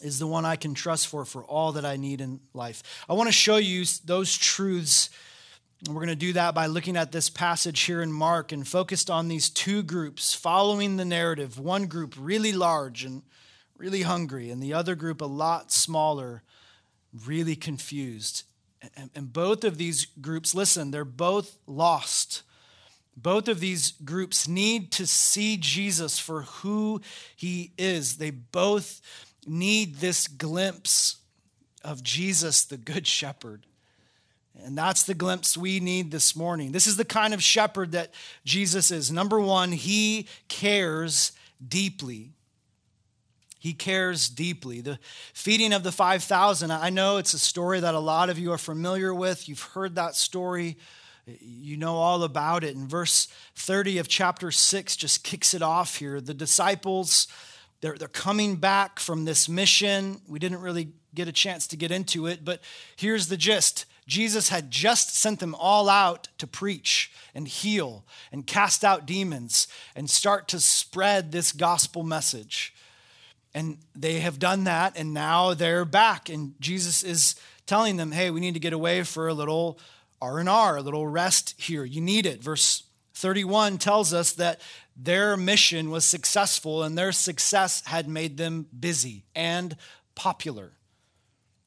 is 0.00 0.18
the 0.18 0.26
one 0.26 0.46
I 0.46 0.56
can 0.56 0.72
trust 0.72 1.08
for 1.08 1.26
for 1.26 1.44
all 1.44 1.72
that 1.72 1.84
I 1.84 1.96
need 1.96 2.22
in 2.22 2.40
life. 2.54 2.82
I 3.06 3.12
want 3.12 3.28
to 3.28 3.34
show 3.34 3.58
you 3.58 3.84
those 4.06 4.34
truths. 4.34 5.10
And 5.84 5.94
we're 5.94 6.00
going 6.00 6.08
to 6.08 6.26
do 6.26 6.32
that 6.32 6.54
by 6.54 6.68
looking 6.68 6.96
at 6.96 7.12
this 7.12 7.28
passage 7.28 7.80
here 7.80 8.00
in 8.00 8.10
Mark 8.10 8.50
and 8.50 8.66
focused 8.66 9.10
on 9.10 9.28
these 9.28 9.50
two 9.50 9.82
groups 9.82 10.32
following 10.34 10.96
the 10.96 11.04
narrative. 11.04 11.58
One 11.58 11.84
group 11.84 12.14
really 12.18 12.52
large 12.52 13.04
and 13.04 13.20
really 13.76 14.02
hungry, 14.02 14.48
and 14.48 14.62
the 14.62 14.72
other 14.72 14.94
group 14.94 15.20
a 15.20 15.26
lot 15.26 15.70
smaller, 15.70 16.42
really 17.26 17.56
confused. 17.56 18.44
And 19.14 19.34
both 19.34 19.64
of 19.64 19.76
these 19.76 20.06
groups, 20.06 20.54
listen, 20.54 20.92
they're 20.92 21.04
both 21.04 21.58
lost. 21.66 22.42
Both 23.22 23.48
of 23.48 23.60
these 23.60 23.92
groups 24.04 24.46
need 24.46 24.92
to 24.92 25.06
see 25.06 25.56
Jesus 25.56 26.18
for 26.18 26.42
who 26.42 27.00
he 27.34 27.72
is. 27.76 28.16
They 28.16 28.30
both 28.30 29.00
need 29.46 29.96
this 29.96 30.28
glimpse 30.28 31.16
of 31.82 32.02
Jesus, 32.02 32.64
the 32.64 32.76
Good 32.76 33.06
Shepherd. 33.06 33.66
And 34.64 34.76
that's 34.76 35.04
the 35.04 35.14
glimpse 35.14 35.56
we 35.56 35.80
need 35.80 36.10
this 36.10 36.34
morning. 36.34 36.72
This 36.72 36.86
is 36.86 36.96
the 36.96 37.04
kind 37.04 37.32
of 37.32 37.42
shepherd 37.42 37.92
that 37.92 38.12
Jesus 38.44 38.90
is. 38.90 39.10
Number 39.10 39.38
one, 39.40 39.72
he 39.72 40.26
cares 40.48 41.32
deeply. 41.66 42.32
He 43.58 43.72
cares 43.72 44.28
deeply. 44.28 44.80
The 44.80 44.98
feeding 45.32 45.72
of 45.72 45.82
the 45.82 45.92
5,000, 45.92 46.70
I 46.70 46.90
know 46.90 47.16
it's 47.16 47.34
a 47.34 47.38
story 47.38 47.80
that 47.80 47.94
a 47.94 48.00
lot 48.00 48.30
of 48.30 48.38
you 48.38 48.52
are 48.52 48.58
familiar 48.58 49.12
with. 49.12 49.48
You've 49.48 49.62
heard 49.62 49.96
that 49.96 50.14
story, 50.14 50.76
you 51.40 51.76
know 51.76 51.96
all 51.96 52.22
about 52.22 52.64
it. 52.64 52.76
And 52.76 52.88
verse 52.88 53.28
30 53.56 53.98
of 53.98 54.08
chapter 54.08 54.50
6 54.50 54.96
just 54.96 55.24
kicks 55.24 55.54
it 55.54 55.62
off 55.62 55.96
here. 55.96 56.20
The 56.20 56.34
disciples, 56.34 57.28
they're, 57.80 57.96
they're 57.96 58.08
coming 58.08 58.56
back 58.56 58.98
from 58.98 59.24
this 59.24 59.48
mission. 59.48 60.20
We 60.26 60.38
didn't 60.38 60.60
really 60.60 60.92
get 61.14 61.28
a 61.28 61.32
chance 61.32 61.66
to 61.68 61.76
get 61.76 61.90
into 61.90 62.26
it, 62.26 62.44
but 62.44 62.60
here's 62.96 63.28
the 63.28 63.36
gist 63.36 63.86
Jesus 64.06 64.48
had 64.48 64.70
just 64.70 65.14
sent 65.14 65.38
them 65.38 65.54
all 65.54 65.88
out 65.90 66.28
to 66.38 66.46
preach 66.46 67.12
and 67.34 67.46
heal 67.46 68.06
and 68.32 68.46
cast 68.46 68.82
out 68.82 69.04
demons 69.04 69.68
and 69.94 70.08
start 70.08 70.48
to 70.48 70.60
spread 70.60 71.30
this 71.30 71.52
gospel 71.52 72.02
message. 72.02 72.74
And 73.54 73.78
they 73.94 74.20
have 74.20 74.38
done 74.38 74.64
that, 74.64 74.96
and 74.96 75.12
now 75.12 75.52
they're 75.52 75.84
back. 75.84 76.30
And 76.30 76.54
Jesus 76.58 77.02
is 77.02 77.34
telling 77.66 77.96
them, 77.96 78.12
hey, 78.12 78.30
we 78.30 78.40
need 78.40 78.54
to 78.54 78.60
get 78.60 78.72
away 78.72 79.02
for 79.02 79.28
a 79.28 79.34
little 79.34 79.78
R&R, 80.20 80.76
a 80.76 80.82
little 80.82 81.06
rest 81.06 81.54
here. 81.58 81.84
You 81.84 82.00
need 82.00 82.26
it. 82.26 82.42
Verse 82.42 82.84
31 83.14 83.78
tells 83.78 84.12
us 84.12 84.32
that 84.34 84.60
their 84.96 85.36
mission 85.36 85.90
was 85.90 86.04
successful 86.04 86.82
and 86.82 86.96
their 86.96 87.12
success 87.12 87.82
had 87.86 88.08
made 88.08 88.36
them 88.36 88.66
busy 88.78 89.24
and 89.34 89.76
popular. 90.14 90.72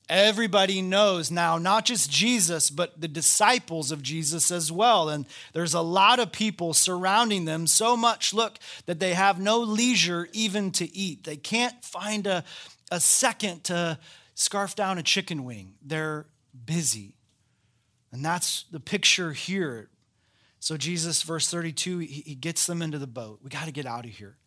Everybody 0.10 0.82
knows 0.82 1.32
now, 1.32 1.58
not 1.58 1.86
just 1.86 2.12
Jesus, 2.12 2.70
but 2.70 3.00
the 3.00 3.08
disciples 3.08 3.94
of 3.94 4.04
Jesus 4.04 4.52
as 4.52 4.70
well. 4.70 5.08
And 5.08 5.26
there's 5.54 5.74
a 5.74 5.80
lot 5.80 6.20
of 6.20 6.34
people 6.34 6.74
surrounding 6.74 7.46
them 7.46 7.66
so 7.66 7.96
much, 7.96 8.34
look, 8.34 8.58
that 8.88 9.00
they 9.00 9.14
have 9.14 9.40
no 9.40 9.60
leisure 9.60 10.28
even 10.34 10.72
to 10.72 10.94
eat. 10.94 11.24
They 11.24 11.38
can't 11.38 11.82
find 11.82 12.28
a, 12.28 12.44
a 12.92 13.00
second 13.00 13.64
to 13.66 13.98
scarf 14.36 14.76
down 14.76 14.98
a 14.98 15.04
chicken 15.04 15.46
wing. 15.46 15.76
They're 15.82 16.26
busy. 16.66 17.14
And 18.12 18.24
that's 18.26 18.66
the 18.72 18.80
picture 18.80 19.32
here. 19.32 19.90
So 20.60 20.78
Jesus, 20.78 21.24
verse 21.24 21.50
32, 21.50 22.00
he 22.00 22.36
gets 22.36 22.68
them 22.68 22.82
into 22.82 23.00
the 23.00 23.08
boat. 23.08 23.40
We 23.44 23.50
got 23.50 23.66
to 23.66 23.72
get 23.72 23.86
out 23.86 24.06
of 24.06 24.12
here. 24.12 24.38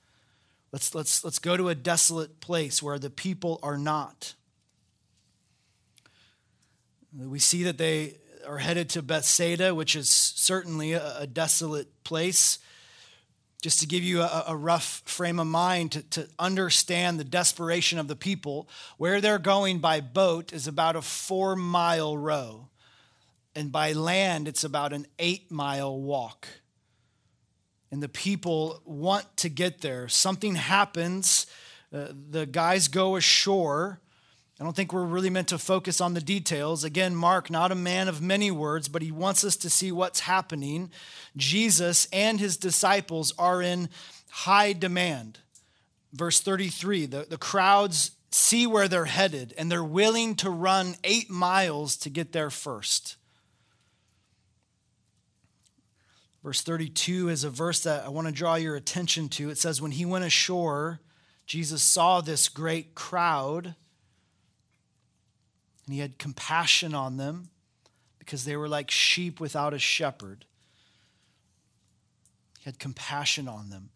Let's, 0.71 0.95
let's, 0.95 1.25
let's 1.25 1.39
go 1.39 1.57
to 1.57 1.69
a 1.69 1.75
desolate 1.75 2.41
place 2.41 2.83
where 2.83 2.99
the 2.99 3.11
people 3.11 3.61
are 3.63 3.79
not. 3.79 4.35
We 7.17 7.39
see 7.39 7.63
that 7.63 7.79
they 7.79 8.17
are 8.47 8.59
headed 8.59 8.91
to 8.91 9.03
Bethsaida, 9.03 9.75
which 9.75 9.97
is 9.97 10.09
certainly 10.09 10.93
a, 10.93 11.21
a 11.21 11.27
desolate 11.27 11.89
place. 12.05 12.59
Just 13.63 13.81
to 13.81 13.87
give 13.87 14.03
you 14.03 14.23
a, 14.23 14.45
a 14.49 14.57
rough 14.57 15.03
frame 15.07 15.39
of 15.39 15.47
mind 15.47 15.93
to, 15.93 16.03
to 16.11 16.29
understand 16.39 17.19
the 17.19 17.25
desperation 17.25 17.99
of 17.99 18.09
the 18.09 18.17
people, 18.17 18.69
where 18.99 19.21
they're 19.21 19.39
going 19.39 19.79
by 19.79 20.01
boat 20.01 20.53
is 20.53 20.67
about 20.67 20.97
a 20.97 21.03
four 21.03 21.57
mile 21.57 22.19
row 22.19 22.69
and 23.55 23.71
by 23.71 23.93
land, 23.93 24.49
it's 24.49 24.65
about 24.65 24.93
an 24.93 25.07
eight 25.19 25.51
mile 25.51 26.01
walk. 26.01 26.49
And 27.91 28.03
the 28.03 28.09
people 28.09 28.81
want 28.85 29.37
to 29.39 29.49
get 29.49 29.81
there. 29.81 30.09
Something 30.09 30.57
happens. 30.57 31.47
Uh, 31.93 32.09
the 32.31 32.47
guys 32.47 32.89
go 32.89 33.15
ashore. 33.15 34.01
I 34.61 34.65
don't 34.65 34.75
think 34.75 34.93
we're 34.93 35.05
really 35.05 35.31
meant 35.31 35.49
to 35.49 35.59
focus 35.59 36.01
on 36.01 36.15
the 36.15 36.21
details. 36.21 36.85
Again, 36.85 37.15
Mark, 37.15 37.51
not 37.51 37.73
a 37.73 37.77
man 37.77 38.09
of 38.09 38.23
many 38.23 38.51
words, 38.51 38.89
but 38.89 39.03
he 39.03 39.13
wants 39.13 39.45
us 39.45 39.57
to 39.57 39.71
see 39.71 39.93
what's 39.93 40.21
happening. 40.21 40.91
Jesus 41.37 42.09
and 42.13 42.41
his 42.41 42.57
disciples 42.57 43.33
are 43.39 43.63
in 43.63 43.89
high 44.31 44.73
demand. 44.73 45.39
Verse 46.13 46.41
33 46.41 47.07
the, 47.07 47.27
the 47.29 47.39
crowds 47.39 48.13
see 48.31 48.67
where 48.67 48.89
they're 48.89 49.05
headed, 49.05 49.55
and 49.57 49.71
they're 49.71 49.85
willing 49.85 50.35
to 50.35 50.51
run 50.51 50.97
eight 51.05 51.31
miles 51.31 51.97
to 51.99 52.11
get 52.11 52.33
there 52.33 52.51
first. 52.51 53.17
Verse 56.45 56.61
32 56.61 57.31
is 57.31 57.43
a 57.43 57.49
verse 57.49 57.81
that 57.85 58.05
I 58.05 58.11
want 58.11 58.27
to 58.27 58.33
draw 58.33 58.57
your 58.57 58.77
attention 58.77 59.31
to. 59.31 59.49
It 59.49 59.57
says, 59.57 59.81
When 59.81 59.93
he 59.93 60.05
went 60.05 60.27
ashore, 60.27 61.01
Jesus 61.47 61.83
saw 61.83 62.21
this 62.21 62.51
great 62.51 62.95
crowd, 62.95 63.75
and 65.87 65.95
he 65.95 66.01
had 66.01 66.19
compassion 66.19 66.95
on 66.95 67.17
them 67.17 67.49
because 68.19 68.45
they 68.45 68.57
were 68.57 68.69
like 68.69 68.91
sheep 68.91 69.41
without 69.41 69.73
a 69.73 69.79
shepherd. 69.79 70.45
He 72.59 72.67
had 72.67 72.79
compassion 72.79 73.49
on 73.49 73.71
them. 73.71 73.89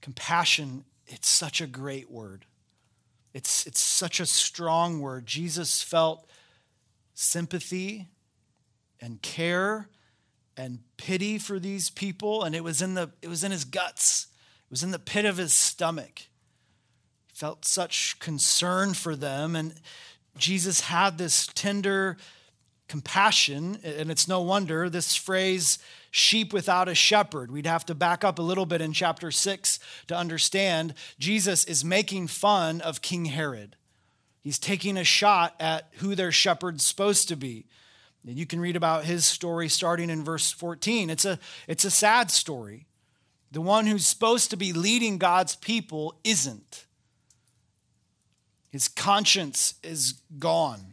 Compassion, 0.00 0.84
it's 1.08 1.28
such 1.28 1.60
a 1.60 1.66
great 1.66 2.08
word. 2.08 2.44
It's, 3.34 3.66
it's 3.66 3.80
such 3.80 4.20
a 4.20 4.26
strong 4.26 5.00
word. 5.00 5.26
Jesus 5.26 5.82
felt 5.82 6.30
sympathy 7.14 8.06
and 9.00 9.20
care 9.20 9.88
and 10.58 10.80
pity 10.96 11.38
for 11.38 11.58
these 11.58 11.88
people 11.88 12.42
and 12.42 12.54
it 12.54 12.64
was 12.64 12.82
in 12.82 12.94
the 12.94 13.10
it 13.22 13.28
was 13.28 13.44
in 13.44 13.50
his 13.50 13.64
guts 13.64 14.26
it 14.66 14.70
was 14.70 14.82
in 14.82 14.90
the 14.90 14.98
pit 14.98 15.24
of 15.24 15.36
his 15.38 15.52
stomach 15.52 16.20
he 17.28 17.34
felt 17.34 17.64
such 17.64 18.18
concern 18.18 18.92
for 18.92 19.16
them 19.16 19.56
and 19.56 19.74
Jesus 20.36 20.82
had 20.82 21.18
this 21.18 21.48
tender 21.48 22.16
compassion, 22.88 23.78
and 23.84 24.10
it's 24.10 24.26
no 24.26 24.40
wonder 24.40 24.88
this 24.88 25.14
phrase, 25.14 25.78
sheep 26.10 26.52
without 26.52 26.88
a 26.88 26.94
shepherd. 26.94 27.50
We'd 27.50 27.66
have 27.66 27.84
to 27.86 27.94
back 27.94 28.24
up 28.24 28.38
a 28.38 28.42
little 28.42 28.66
bit 28.66 28.80
in 28.80 28.92
chapter 28.92 29.30
6 29.30 29.78
to 30.08 30.16
understand 30.16 30.94
Jesus 31.18 31.64
is 31.64 31.84
making 31.84 32.28
fun 32.28 32.80
of 32.80 33.02
King 33.02 33.26
Herod. 33.26 33.76
He's 34.40 34.58
taking 34.58 34.96
a 34.96 35.04
shot 35.04 35.54
at 35.60 35.88
who 35.96 36.14
their 36.14 36.32
shepherd's 36.32 36.84
supposed 36.84 37.28
to 37.28 37.36
be. 37.36 37.66
And 38.26 38.36
you 38.36 38.46
can 38.46 38.60
read 38.60 38.76
about 38.76 39.04
his 39.04 39.24
story 39.24 39.68
starting 39.68 40.10
in 40.10 40.24
verse 40.24 40.50
14. 40.50 41.10
It's 41.10 41.24
a, 41.24 41.38
it's 41.66 41.84
a 41.84 41.90
sad 41.90 42.30
story. 42.30 42.86
The 43.50 43.60
one 43.60 43.86
who's 43.86 44.06
supposed 44.06 44.50
to 44.50 44.56
be 44.56 44.72
leading 44.72 45.18
God's 45.18 45.56
people 45.56 46.18
isn't. 46.24 46.84
His 48.70 48.88
conscience 48.88 49.74
is 49.82 50.20
gone. 50.38 50.92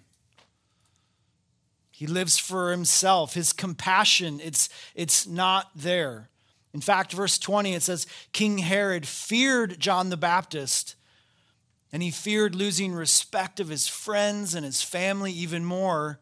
He 1.91 2.07
lives 2.07 2.37
for 2.37 2.71
himself. 2.71 3.33
His 3.33 3.53
compassion, 3.53 4.39
it's, 4.43 4.69
it's 4.95 5.27
not 5.27 5.71
there. 5.75 6.29
In 6.73 6.81
fact, 6.81 7.13
verse 7.13 7.37
20, 7.37 7.73
it 7.73 7.83
says 7.83 8.05
King 8.33 8.57
Herod 8.57 9.07
feared 9.07 9.79
John 9.79 10.09
the 10.09 10.17
Baptist, 10.17 10.95
and 11.93 12.03
he 12.03 12.11
feared 12.11 12.53
losing 12.53 12.93
respect 12.93 13.61
of 13.61 13.69
his 13.69 13.87
friends 13.87 14.53
and 14.53 14.65
his 14.65 14.81
family 14.81 15.31
even 15.31 15.63
more, 15.63 16.19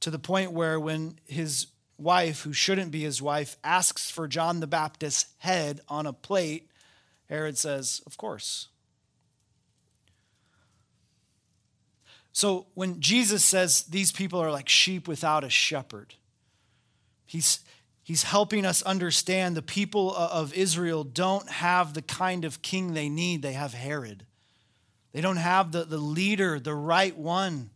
to 0.00 0.10
the 0.10 0.18
point 0.18 0.52
where 0.52 0.78
when 0.78 1.18
his 1.26 1.66
wife, 1.98 2.42
who 2.42 2.52
shouldn't 2.52 2.90
be 2.90 3.00
his 3.00 3.20
wife, 3.20 3.56
asks 3.64 4.10
for 4.10 4.28
John 4.28 4.60
the 4.60 4.66
Baptist's 4.66 5.32
head 5.38 5.80
on 5.88 6.06
a 6.06 6.12
plate, 6.12 6.70
Herod 7.28 7.58
says, 7.58 8.00
Of 8.06 8.16
course. 8.16 8.68
So 12.32 12.66
when 12.74 13.00
Jesus 13.00 13.44
says 13.44 13.82
these 13.82 14.12
people 14.12 14.40
are 14.40 14.52
like 14.52 14.68
sheep 14.68 15.08
without 15.08 15.42
a 15.42 15.50
shepherd, 15.50 16.14
he's, 17.26 17.60
he's 18.00 18.22
helping 18.22 18.64
us 18.64 18.80
understand 18.82 19.56
the 19.56 19.62
people 19.62 20.14
of 20.14 20.54
Israel 20.54 21.02
don't 21.02 21.48
have 21.48 21.94
the 21.94 22.02
kind 22.02 22.44
of 22.44 22.62
king 22.62 22.94
they 22.94 23.08
need. 23.08 23.42
They 23.42 23.54
have 23.54 23.74
Herod. 23.74 24.24
They 25.12 25.20
don't 25.20 25.36
have 25.36 25.72
the, 25.72 25.82
the 25.84 25.98
leader, 25.98 26.60
the 26.60 26.76
right 26.76 27.16
one. 27.16 27.70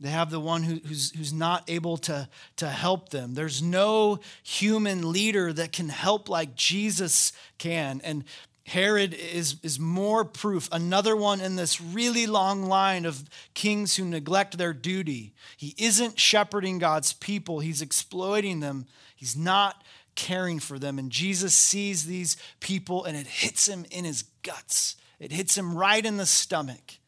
They 0.00 0.10
have 0.10 0.30
the 0.30 0.40
one 0.40 0.62
who, 0.62 0.76
who's, 0.86 1.10
who's 1.12 1.32
not 1.32 1.64
able 1.68 1.96
to, 1.98 2.28
to 2.56 2.68
help 2.68 3.08
them. 3.08 3.34
There's 3.34 3.62
no 3.62 4.20
human 4.42 5.10
leader 5.10 5.52
that 5.52 5.72
can 5.72 5.88
help 5.88 6.28
like 6.28 6.54
Jesus 6.54 7.32
can. 7.58 8.00
And 8.04 8.24
Herod 8.66 9.14
is, 9.14 9.56
is 9.62 9.78
more 9.78 10.24
proof, 10.24 10.68
another 10.72 11.14
one 11.14 11.40
in 11.40 11.54
this 11.54 11.80
really 11.80 12.26
long 12.26 12.64
line 12.64 13.04
of 13.04 13.22
kings 13.54 13.94
who 13.94 14.04
neglect 14.04 14.58
their 14.58 14.72
duty. 14.72 15.34
He 15.56 15.74
isn't 15.78 16.18
shepherding 16.18 16.78
God's 16.78 17.12
people, 17.12 17.60
he's 17.60 17.80
exploiting 17.80 18.58
them, 18.58 18.86
he's 19.14 19.36
not 19.36 19.84
caring 20.16 20.58
for 20.58 20.80
them. 20.80 20.98
And 20.98 21.12
Jesus 21.12 21.54
sees 21.54 22.06
these 22.06 22.36
people 22.58 23.04
and 23.04 23.16
it 23.16 23.28
hits 23.28 23.68
him 23.68 23.86
in 23.90 24.04
his 24.04 24.24
guts, 24.42 24.96
it 25.20 25.30
hits 25.30 25.56
him 25.56 25.76
right 25.76 26.04
in 26.04 26.16
the 26.16 26.26
stomach. 26.26 26.98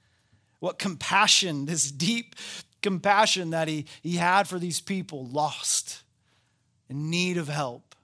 What 0.60 0.78
compassion, 0.78 1.66
this 1.66 1.90
deep 1.90 2.34
compassion 2.82 3.50
that 3.50 3.68
he, 3.68 3.86
he 4.02 4.16
had 4.16 4.48
for 4.48 4.58
these 4.58 4.80
people 4.80 5.26
lost 5.26 6.02
in 6.88 7.10
need 7.10 7.36
of 7.36 7.48
help. 7.48 7.94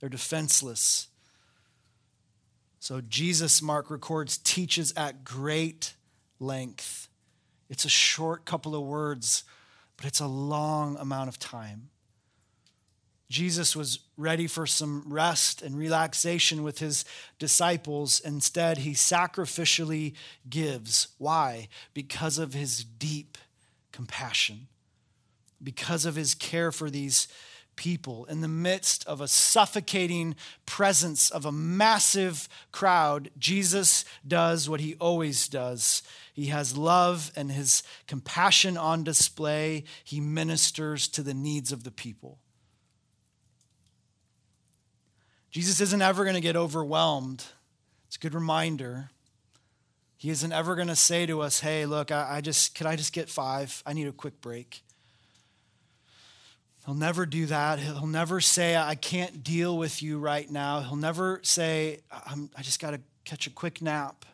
They're 0.00 0.08
defenseless 0.08 1.08
so 2.86 3.00
Jesus, 3.00 3.62
Mark 3.62 3.90
records, 3.90 4.38
teaches 4.38 4.92
at 4.96 5.24
great 5.24 5.94
length. 6.38 7.08
It's 7.68 7.84
a 7.84 7.88
short 7.88 8.44
couple 8.44 8.76
of 8.76 8.82
words, 8.82 9.42
but 9.96 10.06
it's 10.06 10.20
a 10.20 10.28
long 10.28 10.96
amount 10.96 11.28
of 11.28 11.36
time. 11.36 11.88
Jesus 13.28 13.74
was 13.74 13.98
ready 14.16 14.46
for 14.46 14.66
some 14.66 15.02
rest 15.06 15.60
and 15.60 15.76
relaxation 15.76 16.62
with 16.62 16.78
his 16.78 17.04
disciples. 17.38 18.20
Instead, 18.20 18.78
he 18.78 18.92
sacrificially 18.92 20.14
gives. 20.48 21.08
Why? 21.18 21.68
Because 21.92 22.38
of 22.38 22.54
his 22.54 22.84
deep 22.84 23.36
compassion, 23.90 24.68
because 25.62 26.06
of 26.06 26.14
his 26.14 26.34
care 26.34 26.70
for 26.70 26.88
these 26.88 27.26
people 27.74 28.24
in 28.26 28.40
the 28.40 28.48
midst 28.48 29.06
of 29.06 29.20
a 29.20 29.28
suffocating 29.28 30.34
presence 30.64 31.30
of 31.30 31.44
a 31.44 31.52
massive 31.52 32.48
crowd, 32.72 33.30
Jesus 33.38 34.04
does 34.26 34.68
what 34.68 34.80
he 34.80 34.94
always 34.94 35.48
does. 35.48 36.02
He 36.32 36.46
has 36.46 36.76
love 36.76 37.32
and 37.36 37.50
his 37.50 37.82
compassion 38.06 38.76
on 38.76 39.04
display. 39.04 39.84
He 40.04 40.20
ministers 40.20 41.08
to 41.08 41.22
the 41.22 41.34
needs 41.34 41.72
of 41.72 41.84
the 41.84 41.90
people. 41.90 42.38
Jesus 45.56 45.80
isn't 45.80 46.02
ever 46.02 46.24
going 46.24 46.34
to 46.34 46.42
get 46.42 46.54
overwhelmed. 46.54 47.42
It's 48.08 48.16
a 48.16 48.18
good 48.18 48.34
reminder. 48.34 49.08
He 50.18 50.28
isn't 50.28 50.52
ever 50.52 50.74
going 50.74 50.88
to 50.88 50.94
say 50.94 51.24
to 51.24 51.40
us, 51.40 51.60
hey, 51.60 51.86
look, 51.86 52.12
I, 52.12 52.26
I 52.30 52.40
just, 52.42 52.74
could 52.74 52.86
I 52.86 52.94
just 52.94 53.14
get 53.14 53.30
five? 53.30 53.82
I 53.86 53.94
need 53.94 54.06
a 54.06 54.12
quick 54.12 54.42
break. 54.42 54.82
He'll 56.84 56.94
never 56.94 57.24
do 57.24 57.46
that. 57.46 57.78
He'll 57.78 58.06
never 58.06 58.42
say, 58.42 58.76
I 58.76 58.96
can't 58.96 59.42
deal 59.42 59.78
with 59.78 60.02
you 60.02 60.18
right 60.18 60.50
now. 60.50 60.80
He'll 60.80 60.94
never 60.94 61.40
say, 61.42 62.00
i 62.12 62.60
just 62.60 62.78
got 62.78 62.90
to 62.90 63.00
catch 63.24 63.46
a 63.46 63.50
quick 63.50 63.80
nap. 63.80 64.26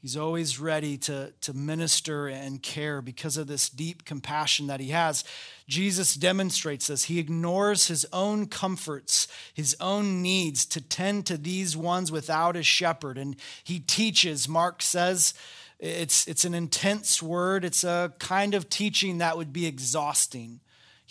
He's 0.00 0.16
always 0.16 0.60
ready 0.60 0.96
to, 0.98 1.32
to 1.40 1.52
minister 1.54 2.28
and 2.28 2.62
care 2.62 3.02
because 3.02 3.36
of 3.36 3.48
this 3.48 3.68
deep 3.68 4.04
compassion 4.04 4.68
that 4.68 4.78
he 4.78 4.90
has. 4.90 5.24
Jesus 5.72 6.14
demonstrates 6.14 6.88
this. 6.88 7.04
He 7.04 7.18
ignores 7.18 7.88
his 7.88 8.06
own 8.12 8.46
comforts, 8.46 9.26
his 9.54 9.74
own 9.80 10.20
needs 10.22 10.66
to 10.66 10.80
tend 10.80 11.26
to 11.26 11.36
these 11.36 11.76
ones 11.76 12.12
without 12.12 12.56
a 12.56 12.62
shepherd. 12.62 13.16
And 13.16 13.36
he 13.64 13.80
teaches, 13.80 14.48
Mark 14.48 14.82
says, 14.82 15.34
it's, 15.78 16.28
it's 16.28 16.44
an 16.44 16.54
intense 16.54 17.22
word, 17.22 17.64
it's 17.64 17.84
a 17.84 18.12
kind 18.18 18.54
of 18.54 18.68
teaching 18.68 19.18
that 19.18 19.36
would 19.36 19.52
be 19.52 19.66
exhausting 19.66 20.60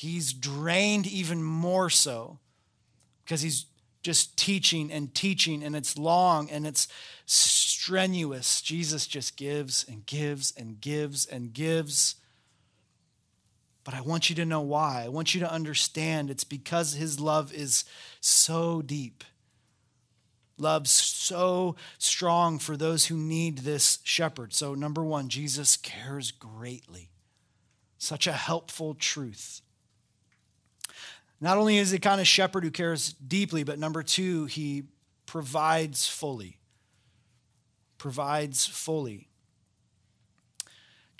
he's 0.02 0.34
drained 0.34 1.06
even 1.06 1.44
more 1.44 1.90
so 1.90 2.40
because 3.24 3.42
he's 3.42 3.68
just 4.02 4.36
teaching 4.36 4.92
and 4.92 5.14
teaching, 5.14 5.64
and 5.64 5.76
it's 5.76 5.96
long 5.96 6.50
and 6.50 6.66
it's 6.66 6.88
strenuous. 7.28 8.64
Jesus 8.64 9.06
just 9.06 9.38
gives 9.38 9.86
and 9.88 10.04
gives 10.08 10.54
and 10.58 10.82
gives 10.82 11.28
and 11.28 11.54
gives. 11.54 12.16
But 13.84 13.94
I 13.94 14.02
want 14.02 14.30
you 14.30 14.36
to 14.38 14.46
know 14.46 14.62
why. 14.62 15.04
I 15.06 15.10
want 15.10 15.34
you 15.34 15.40
to 15.42 15.52
understand 15.52 16.30
it's 16.30 16.44
because 16.44 16.94
his 16.94 17.20
love 17.20 17.54
is 17.54 17.84
so 18.20 18.82
deep. 18.82 19.24
Love 20.58 20.88
so 20.88 21.76
strong 21.98 22.60
for 22.60 22.78
those 22.78 23.08
who 23.08 23.18
need 23.18 23.60
this 23.60 23.98
shepherd. 24.04 24.54
So, 24.54 24.76
number 24.76 25.04
one, 25.04 25.30
Jesus 25.30 25.76
cares 25.76 26.30
greatly. 26.30 27.10
Such 27.98 28.28
a 28.28 28.34
helpful 28.34 28.94
truth. 28.94 29.62
Not 31.40 31.58
only 31.58 31.80
is 31.80 31.90
he 31.90 31.98
kind 31.98 32.22
of 32.22 32.28
shepherd 32.28 32.64
who 32.64 32.70
cares 32.70 33.14
deeply, 33.14 33.64
but 33.64 33.80
number 33.80 34.04
two, 34.04 34.46
he 34.46 34.84
provides 35.26 36.08
fully. 36.08 36.60
Provides 37.98 38.68
fully. 38.68 39.31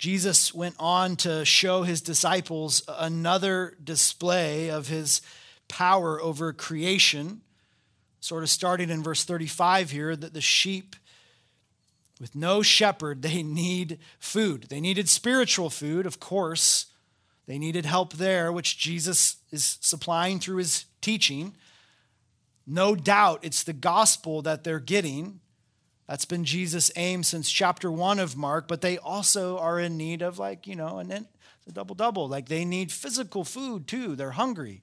Jesus 0.02 0.52
went 0.52 0.74
on 0.80 1.14
to 1.14 1.44
show 1.44 1.84
his 1.84 2.00
disciples 2.00 2.82
another 2.88 3.76
display 3.84 4.68
of 4.68 4.88
his 4.88 5.22
power 5.68 6.20
over 6.20 6.52
creation, 6.52 7.42
sort 8.18 8.42
of 8.42 8.50
starting 8.50 8.90
in 8.90 9.04
verse 9.04 9.22
35 9.22 9.92
here, 9.92 10.16
that 10.16 10.34
the 10.34 10.40
sheep 10.40 10.96
with 12.20 12.34
no 12.34 12.62
shepherd, 12.62 13.22
they 13.22 13.44
need 13.44 14.00
food. 14.18 14.66
They 14.70 14.80
needed 14.80 15.08
spiritual 15.08 15.70
food, 15.70 16.04
of 16.04 16.18
course, 16.18 16.86
they 17.46 17.56
needed 17.56 17.86
help 17.86 18.14
there, 18.14 18.50
which 18.50 18.78
Jesus 18.78 19.36
is 19.52 19.78
supplying 19.80 20.40
through 20.40 20.56
his 20.56 20.86
teaching. 21.00 21.54
No 22.66 22.96
doubt 22.96 23.38
it's 23.42 23.62
the 23.62 23.72
gospel 23.72 24.42
that 24.42 24.64
they're 24.64 24.80
getting. 24.80 25.38
That's 26.08 26.24
been 26.24 26.44
Jesus' 26.44 26.90
aim 26.96 27.22
since 27.22 27.50
chapter 27.50 27.90
one 27.90 28.18
of 28.18 28.36
Mark, 28.36 28.68
but 28.68 28.80
they 28.80 28.98
also 28.98 29.58
are 29.58 29.78
in 29.78 29.96
need 29.96 30.20
of, 30.22 30.38
like, 30.38 30.66
you 30.66 30.76
know, 30.76 30.98
and 30.98 31.10
then 31.10 31.26
a 31.68 31.72
double 31.72 31.94
double. 31.94 32.28
Like 32.28 32.48
they 32.48 32.64
need 32.64 32.90
physical 32.90 33.44
food 33.44 33.86
too. 33.86 34.16
They're 34.16 34.32
hungry. 34.32 34.82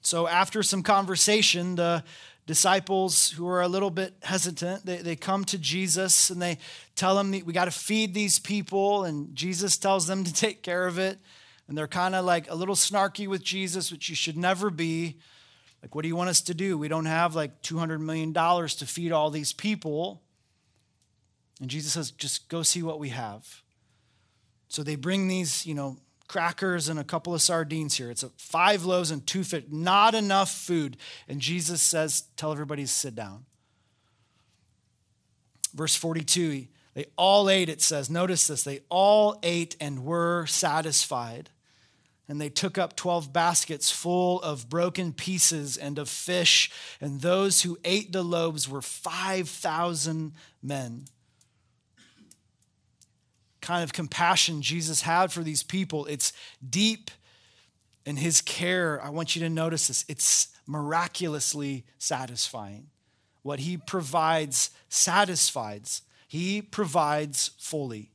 So 0.00 0.26
after 0.26 0.62
some 0.62 0.82
conversation, 0.82 1.76
the 1.76 2.02
disciples 2.46 3.30
who 3.30 3.46
are 3.48 3.62
a 3.62 3.68
little 3.68 3.90
bit 3.90 4.14
hesitant 4.22 4.84
they, 4.84 4.96
they 4.96 5.14
come 5.14 5.44
to 5.44 5.56
jesus 5.56 6.28
and 6.28 6.42
they 6.42 6.58
tell 6.96 7.16
him 7.16 7.30
we 7.30 7.52
got 7.52 7.66
to 7.66 7.70
feed 7.70 8.12
these 8.12 8.40
people 8.40 9.04
and 9.04 9.32
jesus 9.32 9.78
tells 9.78 10.08
them 10.08 10.24
to 10.24 10.32
take 10.34 10.60
care 10.60 10.88
of 10.88 10.98
it 10.98 11.20
and 11.68 11.78
they're 11.78 11.86
kind 11.86 12.16
of 12.16 12.24
like 12.24 12.50
a 12.50 12.54
little 12.56 12.74
snarky 12.74 13.28
with 13.28 13.44
jesus 13.44 13.92
which 13.92 14.08
you 14.08 14.16
should 14.16 14.36
never 14.36 14.70
be 14.70 15.16
like 15.82 15.94
what 15.94 16.02
do 16.02 16.08
you 16.08 16.16
want 16.16 16.30
us 16.30 16.40
to 16.40 16.54
do 16.54 16.78
we 16.78 16.88
don't 16.88 17.06
have 17.06 17.34
like 17.34 17.60
$200 17.62 18.00
million 18.00 18.32
to 18.32 18.86
feed 18.86 19.12
all 19.12 19.30
these 19.30 19.52
people 19.52 20.22
And 21.62 21.70
Jesus 21.70 21.92
says, 21.92 22.10
just 22.10 22.48
go 22.48 22.62
see 22.64 22.82
what 22.82 22.98
we 22.98 23.10
have. 23.10 23.62
So 24.66 24.82
they 24.82 24.96
bring 24.96 25.28
these, 25.28 25.64
you 25.64 25.74
know, 25.74 25.96
crackers 26.26 26.88
and 26.88 26.98
a 26.98 27.04
couple 27.04 27.34
of 27.34 27.40
sardines 27.40 27.96
here. 27.96 28.10
It's 28.10 28.24
a 28.24 28.30
five 28.30 28.84
loaves 28.84 29.12
and 29.12 29.24
two 29.24 29.44
fish, 29.44 29.64
not 29.70 30.14
enough 30.14 30.50
food. 30.50 30.96
And 31.28 31.40
Jesus 31.40 31.80
says, 31.80 32.24
tell 32.36 32.50
everybody 32.50 32.82
to 32.82 32.88
sit 32.88 33.14
down. 33.14 33.44
Verse 35.72 35.94
42, 35.94 36.66
they 36.94 37.06
all 37.16 37.48
ate, 37.48 37.68
it 37.68 37.80
says. 37.80 38.10
Notice 38.10 38.48
this. 38.48 38.64
They 38.64 38.80
all 38.88 39.38
ate 39.44 39.76
and 39.80 40.04
were 40.04 40.46
satisfied. 40.46 41.48
And 42.28 42.40
they 42.40 42.48
took 42.48 42.78
up 42.78 42.96
12 42.96 43.32
baskets 43.32 43.90
full 43.90 44.40
of 44.42 44.68
broken 44.68 45.12
pieces 45.12 45.76
and 45.76 45.98
of 45.98 46.08
fish. 46.08 46.70
And 47.00 47.20
those 47.20 47.62
who 47.62 47.78
ate 47.84 48.12
the 48.12 48.22
loaves 48.22 48.68
were 48.68 48.80
5,000 48.80 50.32
men. 50.62 51.04
Kind 53.60 53.84
of 53.84 53.92
compassion 53.92 54.62
Jesus 54.62 55.02
had 55.02 55.32
for 55.32 55.42
these 55.42 55.62
people. 55.62 56.06
It's 56.06 56.32
deep 56.66 57.10
in 58.06 58.16
his 58.16 58.40
care. 58.40 59.00
I 59.02 59.10
want 59.10 59.36
you 59.36 59.42
to 59.42 59.50
notice 59.50 59.88
this. 59.88 60.04
It's 60.08 60.48
miraculously 60.66 61.84
satisfying. 61.98 62.88
What 63.42 63.60
he 63.60 63.76
provides 63.76 64.70
satisfies, 64.88 66.02
he 66.28 66.62
provides 66.62 67.50
fully. 67.58 68.11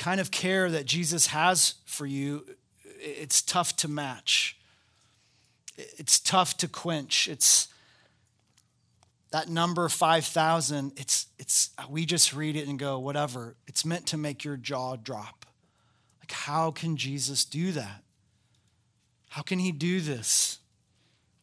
Kind 0.00 0.18
of 0.18 0.30
care 0.30 0.70
that 0.70 0.86
Jesus 0.86 1.26
has 1.26 1.74
for 1.84 2.06
you, 2.06 2.46
it's 2.98 3.42
tough 3.42 3.76
to 3.76 3.88
match. 3.88 4.56
It's 5.76 6.18
tough 6.18 6.56
to 6.56 6.68
quench. 6.68 7.28
It's 7.28 7.68
that 9.30 9.48
number 9.48 9.88
5000 9.88 10.92
it's 10.96 11.26
it's 11.38 11.70
we 11.88 12.04
just 12.04 12.32
read 12.32 12.56
it 12.56 12.66
and 12.66 12.78
go 12.78 12.98
whatever 12.98 13.56
it's 13.66 13.84
meant 13.84 14.06
to 14.06 14.16
make 14.16 14.42
your 14.42 14.56
jaw 14.56 14.96
drop 14.96 15.46
like 16.20 16.32
how 16.32 16.70
can 16.70 16.96
jesus 16.96 17.44
do 17.44 17.70
that 17.72 18.02
how 19.28 19.42
can 19.42 19.58
he 19.58 19.70
do 19.70 20.00
this 20.00 20.59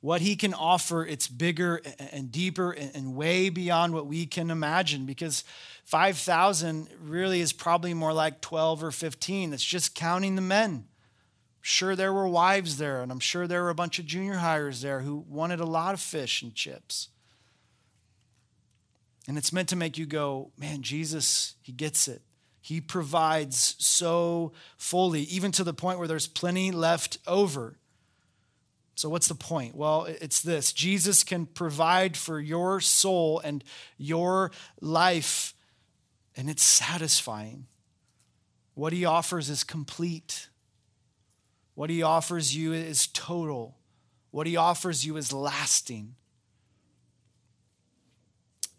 what 0.08 0.22
he 0.22 0.38
can 0.38 0.54
offer, 0.54 1.06
it's 1.06 1.28
bigger 1.28 1.82
and 2.14 2.32
deeper 2.32 2.72
and 2.72 3.14
way 3.14 3.50
beyond 3.50 3.94
what 3.94 4.08
we 4.08 4.26
can 4.26 4.50
imagine 4.50 5.06
because 5.06 5.44
5,000 5.84 6.88
really 7.04 7.42
is 7.42 7.52
probably 7.52 7.94
more 7.94 8.14
like 8.14 8.40
12 8.40 8.86
or 8.86 8.92
15. 8.92 9.52
It's 9.52 9.62
just 9.62 9.96
counting 9.96 10.38
the 10.38 10.42
men. 10.42 10.86
Sure, 11.60 11.94
there 11.94 12.14
were 12.14 12.26
wives 12.26 12.78
there, 12.78 13.02
and 13.02 13.12
I'm 13.12 13.20
sure 13.20 13.48
there 13.48 13.64
were 13.64 13.70
a 13.70 13.76
bunch 13.76 14.00
of 14.00 14.06
junior 14.06 14.36
highers 14.36 14.82
there 14.82 15.02
who 15.02 15.26
wanted 15.28 15.60
a 15.60 15.66
lot 15.66 15.94
of 15.94 16.00
fish 16.00 16.42
and 16.42 16.56
chips. 16.56 17.10
And 19.28 19.38
it's 19.38 19.52
meant 19.52 19.68
to 19.68 19.76
make 19.76 19.98
you 19.98 20.06
go, 20.06 20.52
man, 20.58 20.84
Jesus, 20.84 21.56
he 21.62 21.74
gets 21.74 22.08
it. 22.08 22.22
He 22.62 22.80
provides 22.80 23.76
so 23.78 24.54
fully, 24.78 25.24
even 25.24 25.52
to 25.52 25.66
the 25.66 25.74
point 25.74 26.00
where 26.00 26.08
there's 26.08 26.28
plenty 26.28 26.72
left 26.72 27.18
over. 27.28 27.76
So, 28.98 29.10
what's 29.10 29.28
the 29.28 29.36
point? 29.36 29.76
Well, 29.76 30.06
it's 30.06 30.42
this 30.42 30.74
Jesus 30.74 31.24
can 31.24 31.46
provide 31.46 32.18
for 32.18 32.40
your 32.40 32.82
soul 32.82 33.40
and 33.44 33.64
your 34.00 34.50
life, 34.82 35.54
and 36.36 36.50
it's 36.50 36.64
satisfying. 36.64 37.68
What 38.74 38.94
he 38.94 39.06
offers 39.06 39.52
is 39.52 39.64
complete. 39.64 40.50
What 41.76 41.92
he 41.92 42.02
offers 42.02 42.56
you 42.56 42.74
is 42.74 43.06
total. 43.06 43.78
What 44.32 44.48
he 44.48 44.58
offers 44.58 45.06
you 45.06 45.16
is 45.18 45.32
lasting. 45.32 46.16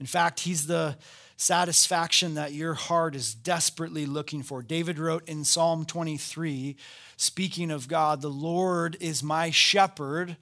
In 0.00 0.07
fact, 0.07 0.40
he's 0.40 0.66
the 0.66 0.98
satisfaction 1.38 2.35
that 2.35 2.53
your 2.53 2.74
heart 2.74 3.14
is 3.14 3.33
desperately 3.33 4.07
looking 4.07 4.42
for. 4.42 4.61
David 4.61 4.98
wrote 4.98 5.27
in 5.29 5.44
Psalm 5.44 5.85
23, 5.85 6.77
speaking 7.16 7.70
of 7.70 7.87
God, 7.87 8.20
the 8.20 8.29
Lord 8.29 8.96
is 9.01 9.22
my 9.22 9.51
shepherd. 9.51 10.37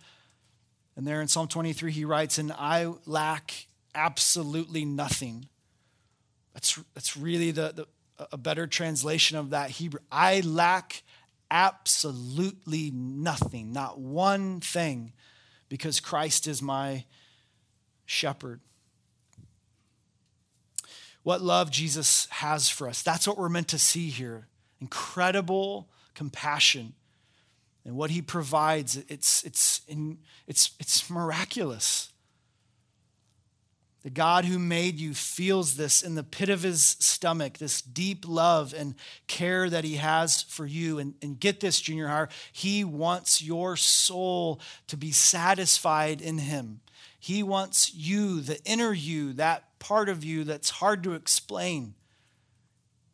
And 0.96 1.06
there 1.06 1.20
in 1.20 1.28
Psalm 1.28 1.48
23, 1.48 1.92
he 1.92 2.06
writes, 2.06 2.38
and 2.38 2.50
I 2.50 2.90
lack 3.04 3.66
absolutely 3.94 4.86
nothing. 4.86 5.48
That's, 6.54 6.80
that's 6.94 7.14
really 7.14 7.50
the, 7.50 7.86
the, 8.18 8.26
a 8.32 8.38
better 8.38 8.66
translation 8.66 9.36
of 9.36 9.50
that 9.50 9.68
Hebrew. 9.68 10.00
I 10.10 10.40
lack 10.40 11.02
absolutely 11.50 12.90
nothing, 12.90 13.70
not 13.70 14.00
one 14.00 14.60
thing, 14.60 15.12
because 15.68 16.00
Christ 16.00 16.46
is 16.46 16.62
my 16.62 17.04
shepherd 18.06 18.60
what 21.26 21.42
love 21.42 21.72
Jesus 21.72 22.28
has 22.30 22.68
for 22.68 22.88
us. 22.88 23.02
That's 23.02 23.26
what 23.26 23.36
we're 23.36 23.48
meant 23.48 23.66
to 23.68 23.80
see 23.80 24.10
here. 24.10 24.46
Incredible 24.80 25.88
compassion. 26.14 26.92
And 27.84 27.96
what 27.96 28.10
he 28.10 28.22
provides, 28.22 28.96
it's, 29.08 29.42
it's, 29.42 29.80
in, 29.88 30.18
it's, 30.46 30.70
it's 30.78 31.10
miraculous. 31.10 32.12
The 34.04 34.10
God 34.10 34.44
who 34.44 34.60
made 34.60 35.00
you 35.00 35.14
feels 35.14 35.76
this 35.76 36.00
in 36.00 36.14
the 36.14 36.22
pit 36.22 36.48
of 36.48 36.62
his 36.62 36.96
stomach, 37.00 37.58
this 37.58 37.82
deep 37.82 38.24
love 38.24 38.72
and 38.72 38.94
care 39.26 39.68
that 39.68 39.82
he 39.82 39.96
has 39.96 40.42
for 40.42 40.64
you. 40.64 41.00
And, 41.00 41.14
and 41.20 41.40
get 41.40 41.58
this, 41.58 41.80
junior 41.80 42.06
higher, 42.06 42.28
he 42.52 42.84
wants 42.84 43.42
your 43.42 43.76
soul 43.76 44.60
to 44.86 44.96
be 44.96 45.10
satisfied 45.10 46.20
in 46.20 46.38
him. 46.38 46.82
He 47.18 47.42
wants 47.42 47.92
you, 47.92 48.40
the 48.40 48.62
inner 48.64 48.92
you, 48.92 49.32
that 49.32 49.65
part 49.78 50.08
of 50.08 50.24
you 50.24 50.44
that's 50.44 50.70
hard 50.70 51.02
to 51.04 51.14
explain. 51.14 51.94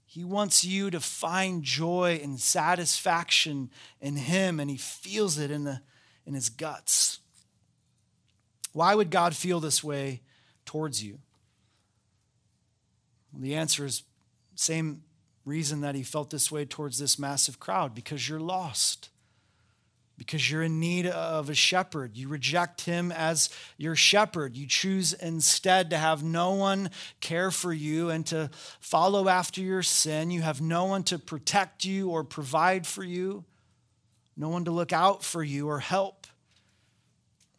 He 0.05 0.25
wants 0.25 0.64
you 0.64 0.90
to 0.90 1.01
find 1.01 1.62
joy 1.62 2.20
and 2.22 2.38
satisfaction 2.38 3.70
in 4.01 4.16
Him, 4.16 4.61
and 4.61 4.70
He 4.70 4.77
feels 4.77 5.38
it 5.38 5.51
in, 5.51 5.64
the, 5.64 5.81
in 6.27 6.35
His 6.35 6.48
guts. 6.48 7.20
Why 8.72 8.94
would 8.94 9.11
God 9.11 9.35
feel 9.35 9.61
this 9.61 9.83
way 9.83 10.22
towards 10.64 11.03
you? 11.03 11.18
The 13.35 13.55
answer 13.55 13.87
is 13.87 14.03
same 14.55 15.05
reason 15.44 15.81
that 15.81 15.94
He 15.94 16.03
felt 16.03 16.31
this 16.31 16.53
way 16.53 16.64
towards 16.64 16.98
this 16.98 17.18
massive 17.18 17.59
crowd 17.59 17.94
because 17.94 18.29
you're 18.29 18.40
lost 18.40 19.09
because 20.23 20.49
you're 20.49 20.63
in 20.63 20.79
need 20.79 21.09
of 21.09 21.51
a 21.51 21.55
shepherd. 21.55 22.17
You 22.17 22.29
reject 22.29 22.83
him 22.83 23.11
as 23.11 23.51
your 23.77 23.97
shepherd. 23.97 24.57
You 24.57 24.69
choose 24.69 25.13
instead 25.15 25.91
to 25.91 25.99
have 25.99 26.23
no 26.23 26.53
one 26.53 26.91
care 27.21 27.51
for 27.51 27.73
you 27.73 28.09
and 28.09 28.25
to 28.27 28.49
follow 28.79 29.29
after 29.29 29.61
your 29.61 29.83
sin. 29.83 30.31
You 30.31 30.43
have 30.43 30.61
no 30.61 30.85
one 30.85 31.03
to 31.05 31.19
protect 31.19 31.85
you 31.85 32.11
or 32.11 32.23
provide 32.23 32.87
for 32.87 33.03
you, 33.03 33.45
no 34.37 34.49
one 34.49 34.65
to 34.67 34.71
look 34.71 34.93
out 34.93 35.25
for 35.25 35.43
you 35.43 35.69
or 35.69 35.81
help. 35.81 36.29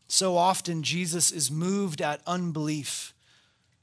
So 0.08 0.38
often, 0.38 0.84
Jesus 0.84 1.34
is 1.34 1.52
moved 1.52 2.02
at 2.02 2.22
unbelief 2.26 3.14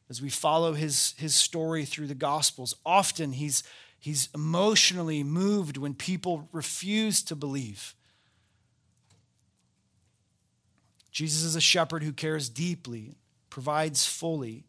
as 0.09 0.23
we 0.23 0.31
follow 0.31 0.73
his, 0.73 1.13
his 1.19 1.35
story 1.35 1.85
through 1.85 2.07
the 2.07 2.15
Gospels. 2.15 2.75
Often, 2.87 3.33
he's, 3.33 3.63
he's 3.99 4.31
emotionally 4.35 5.23
moved 5.23 5.77
when 5.77 5.93
people 5.93 6.49
refuse 6.51 7.23
to 7.25 7.37
believe. 7.37 7.95
Jesus 11.11 11.43
is 11.43 11.57
a 11.57 11.61
shepherd 11.61 12.03
who 12.03 12.13
cares 12.13 12.49
deeply, 12.49 13.17
provides 13.49 14.07
fully. 14.07 14.65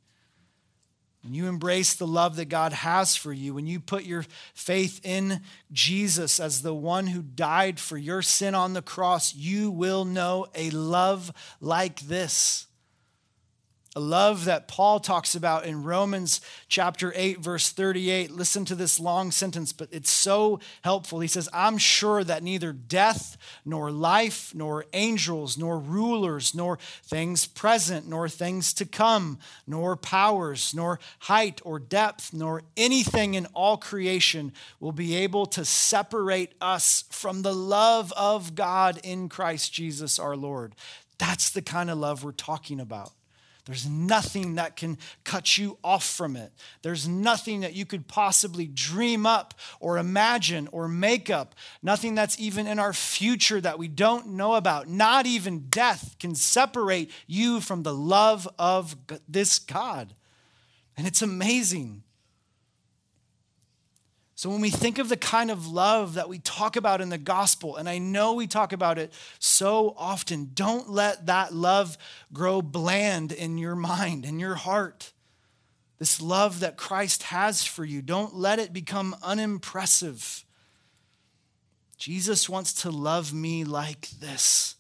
When 1.24 1.36
you 1.36 1.48
embrace 1.48 1.94
the 1.94 2.08
love 2.08 2.36
that 2.38 2.46
God 2.46 2.74
has 2.74 3.16
for 3.16 3.32
you, 3.32 3.54
when 3.54 3.68
you 3.68 3.80
put 3.80 4.04
your 4.04 4.26
faith 4.56 5.00
in 5.04 5.42
Jesus 5.72 6.40
as 6.40 6.64
the 6.64 6.74
one 6.74 7.08
who 7.08 7.22
died 7.22 7.80
for 7.80 7.96
your 7.96 8.24
sin 8.24 8.56
on 8.56 8.74
the 8.74 8.82
cross, 8.82 9.36
you 9.36 9.70
will 9.70 10.04
know 10.04 10.48
a 10.56 10.72
love 10.72 11.32
like 11.60 12.00
this. 12.02 12.66
A 13.94 14.00
love 14.00 14.46
that 14.46 14.70
Paul 14.70 15.02
talks 15.02 15.36
about 15.36 15.66
in 15.66 15.84
Romans 15.84 16.40
chapter 16.70 17.12
8, 17.14 17.40
verse 17.40 17.74
38. 17.74 18.32
Listen 18.32 18.64
to 18.64 18.74
this 18.74 19.02
long 19.02 19.32
sentence, 19.32 19.74
but 19.74 19.90
it's 19.92 20.10
so 20.10 20.62
helpful. 20.82 21.20
He 21.20 21.28
says, 21.28 21.50
I'm 21.52 21.78
sure 21.78 22.24
that 22.24 22.42
neither 22.42 22.72
death, 22.72 23.36
nor 23.66 23.92
life, 23.92 24.56
nor 24.56 24.86
angels, 24.94 25.58
nor 25.58 25.78
rulers, 25.78 26.56
nor 26.56 26.80
things 27.04 27.46
present, 27.46 28.08
nor 28.08 28.30
things 28.30 28.74
to 28.76 28.86
come, 28.86 29.40
nor 29.68 29.98
powers, 29.98 30.74
nor 30.74 30.98
height 31.20 31.60
or 31.66 31.78
depth, 31.78 32.32
nor 32.32 32.64
anything 32.78 33.34
in 33.34 33.46
all 33.48 33.76
creation 33.76 34.54
will 34.80 34.94
be 34.94 35.16
able 35.16 35.46
to 35.48 35.66
separate 35.66 36.54
us 36.62 37.04
from 37.10 37.42
the 37.42 37.54
love 37.54 38.14
of 38.16 38.56
God 38.56 39.02
in 39.04 39.28
Christ 39.28 39.74
Jesus 39.74 40.18
our 40.18 40.38
Lord. 40.38 40.76
That's 41.18 41.50
the 41.50 41.62
kind 41.62 41.90
of 41.90 41.98
love 41.98 42.24
we're 42.24 42.32
talking 42.32 42.80
about. 42.80 43.12
There's 43.66 43.88
nothing 43.88 44.56
that 44.56 44.76
can 44.76 44.98
cut 45.24 45.58
you 45.58 45.78
off 45.84 46.04
from 46.04 46.36
it. 46.36 46.52
There's 46.82 47.08
nothing 47.08 47.62
that 47.62 47.74
you 47.74 47.86
could 47.86 48.08
possibly 48.08 48.68
dream 48.68 49.26
up 49.26 49.54
or 49.80 49.98
imagine 49.98 50.68
or 50.72 50.88
make 50.88 51.30
up. 51.30 51.54
Nothing 51.84 52.16
that's 52.16 52.40
even 52.40 52.66
in 52.66 52.80
our 52.80 52.94
future 52.94 53.62
that 53.62 53.78
we 53.78 53.88
don't 53.88 54.30
know 54.30 54.56
about. 54.56 54.88
Not 54.88 55.26
even 55.28 55.68
death 55.70 56.16
can 56.20 56.34
separate 56.34 57.12
you 57.28 57.62
from 57.62 57.84
the 57.84 57.94
love 57.94 58.48
of 58.58 58.96
this 59.28 59.60
God. 59.60 60.16
And 60.98 61.06
it's 61.06 61.22
amazing. 61.22 62.04
So, 64.42 64.50
when 64.50 64.62
we 64.62 64.72
think 64.72 64.98
of 64.98 65.08
the 65.08 65.18
kind 65.18 65.52
of 65.52 65.68
love 65.68 66.16
that 66.16 66.28
we 66.28 66.40
talk 66.40 66.76
about 66.76 67.00
in 67.00 67.10
the 67.10 67.20
gospel, 67.20 67.76
and 67.76 67.88
I 67.88 68.00
know 68.00 68.34
we 68.34 68.48
talk 68.48 68.74
about 68.74 68.98
it 68.98 69.14
so 69.38 69.94
often, 69.96 70.50
don't 70.56 70.90
let 70.90 71.28
that 71.28 71.54
love 71.54 71.96
grow 72.34 72.64
bland 72.64 73.32
in 73.32 73.60
your 73.60 73.76
mind, 73.76 74.26
in 74.26 74.40
your 74.40 74.56
heart. 74.56 75.14
This 76.00 76.20
love 76.20 76.62
that 76.62 76.76
Christ 76.76 77.22
has 77.22 77.64
for 77.64 77.86
you, 77.86 78.02
don't 78.02 78.34
let 78.34 78.58
it 78.58 78.74
become 78.74 79.16
unimpressive. 79.22 80.44
Jesus 82.00 82.50
wants 82.50 82.74
to 82.82 82.90
love 82.90 83.32
me 83.36 83.64
like 83.64 84.10
this. 84.10 84.74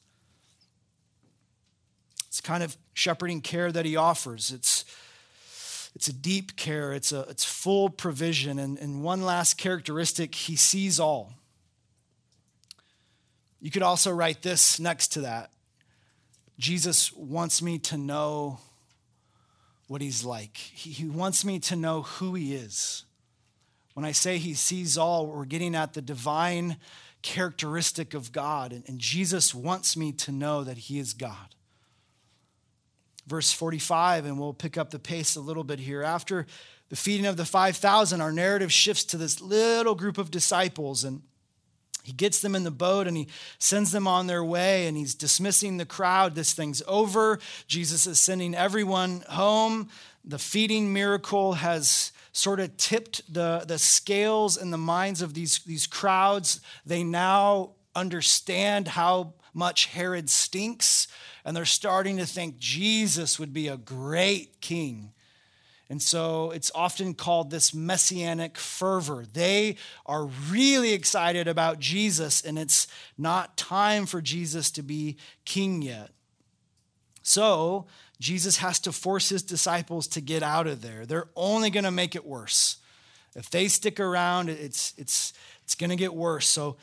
It's 2.29 2.41
kind 2.41 2.63
of 2.63 2.75
shepherding 2.95 3.41
care 3.41 3.71
that 3.71 3.85
he 3.85 3.95
offers. 3.95 4.49
It's 4.49 4.85
it's 5.95 6.07
a 6.07 6.13
deep 6.13 6.55
care, 6.55 6.93
it's, 6.93 7.11
a, 7.11 7.21
it's 7.21 7.43
full 7.43 7.89
provision. 7.89 8.59
And, 8.59 8.77
and 8.79 9.03
one 9.03 9.23
last 9.23 9.57
characteristic, 9.57 10.33
he 10.33 10.55
sees 10.55 10.99
all. 10.99 11.33
You 13.59 13.71
could 13.71 13.83
also 13.83 14.11
write 14.11 14.41
this 14.41 14.79
next 14.79 15.09
to 15.09 15.21
that 15.21 15.51
Jesus 16.57 17.11
wants 17.13 17.61
me 17.61 17.79
to 17.79 17.97
know 17.97 18.59
what 19.87 20.01
he's 20.01 20.23
like, 20.23 20.55
he, 20.55 20.91
he 20.91 21.05
wants 21.05 21.43
me 21.43 21.59
to 21.59 21.75
know 21.75 22.03
who 22.03 22.33
he 22.33 22.55
is. 22.55 23.03
When 23.93 24.05
I 24.05 24.13
say 24.13 24.37
he 24.37 24.53
sees 24.53 24.97
all, 24.97 25.27
we're 25.27 25.43
getting 25.43 25.75
at 25.75 25.93
the 25.93 26.01
divine 26.01 26.77
characteristic 27.21 28.13
of 28.13 28.31
God. 28.31 28.71
And, 28.71 28.87
and 28.87 28.99
Jesus 28.99 29.53
wants 29.53 29.97
me 29.97 30.13
to 30.13 30.31
know 30.31 30.63
that 30.63 30.77
he 30.77 30.97
is 30.97 31.13
God 31.13 31.55
verse 33.31 33.53
45, 33.53 34.25
and 34.25 34.37
we'll 34.37 34.53
pick 34.53 34.77
up 34.77 34.89
the 34.89 34.99
pace 34.99 35.37
a 35.37 35.39
little 35.39 35.63
bit 35.63 35.79
here. 35.79 36.03
After 36.03 36.45
the 36.89 36.97
feeding 36.97 37.25
of 37.25 37.37
the 37.37 37.45
5,000, 37.45 38.19
our 38.19 38.33
narrative 38.33 38.73
shifts 38.73 39.05
to 39.05 39.17
this 39.17 39.39
little 39.39 39.95
group 39.95 40.17
of 40.17 40.29
disciples, 40.29 41.05
and 41.05 41.21
he 42.03 42.11
gets 42.11 42.41
them 42.41 42.55
in 42.55 42.65
the 42.65 42.71
boat 42.71 43.07
and 43.07 43.15
he 43.15 43.29
sends 43.57 43.91
them 43.91 44.05
on 44.05 44.27
their 44.27 44.43
way 44.43 44.87
and 44.87 44.97
he's 44.97 45.15
dismissing 45.15 45.77
the 45.77 45.85
crowd. 45.85 46.33
This 46.35 46.51
thing's 46.51 46.81
over. 46.87 47.39
Jesus 47.67 48.07
is 48.07 48.19
sending 48.19 48.55
everyone 48.55 49.23
home. 49.29 49.87
The 50.25 50.39
feeding 50.39 50.91
miracle 50.91 51.53
has 51.53 52.11
sort 52.33 52.59
of 52.59 52.75
tipped 52.75 53.31
the, 53.31 53.63
the 53.67 53.77
scales 53.77 54.57
in 54.57 54.71
the 54.71 54.79
minds 54.79 55.21
of 55.21 55.35
these, 55.35 55.59
these 55.59 55.85
crowds. 55.85 56.59
They 56.87 57.03
now 57.03 57.75
understand 57.95 58.87
how 58.87 59.35
much 59.53 59.85
Herod 59.85 60.27
stinks 60.27 61.07
and 61.43 61.55
they're 61.55 61.65
starting 61.65 62.17
to 62.17 62.25
think 62.25 62.57
Jesus 62.57 63.39
would 63.39 63.53
be 63.53 63.67
a 63.67 63.77
great 63.77 64.61
king. 64.61 65.11
And 65.89 66.01
so 66.01 66.51
it's 66.51 66.71
often 66.73 67.13
called 67.13 67.51
this 67.51 67.73
messianic 67.73 68.57
fervor. 68.57 69.25
They 69.33 69.75
are 70.05 70.29
really 70.49 70.93
excited 70.93 71.49
about 71.49 71.79
Jesus, 71.79 72.41
and 72.41 72.57
it's 72.57 72.87
not 73.17 73.57
time 73.57 74.05
for 74.05 74.21
Jesus 74.21 74.71
to 74.71 74.83
be 74.83 75.17
king 75.43 75.81
yet. 75.81 76.11
So 77.23 77.87
Jesus 78.21 78.57
has 78.57 78.79
to 78.81 78.93
force 78.93 79.29
his 79.29 79.43
disciples 79.43 80.07
to 80.07 80.21
get 80.21 80.43
out 80.43 80.65
of 80.65 80.81
there. 80.81 81.05
They're 81.05 81.29
only 81.35 81.69
going 81.69 81.83
to 81.83 81.91
make 81.91 82.15
it 82.15 82.25
worse. 82.25 82.77
If 83.35 83.49
they 83.49 83.67
stick 83.67 83.99
around, 83.99 84.49
it's, 84.49 84.93
it's, 84.97 85.33
it's 85.63 85.75
going 85.75 85.89
to 85.89 85.95
get 85.97 86.13
worse. 86.13 86.47
So 86.47 86.77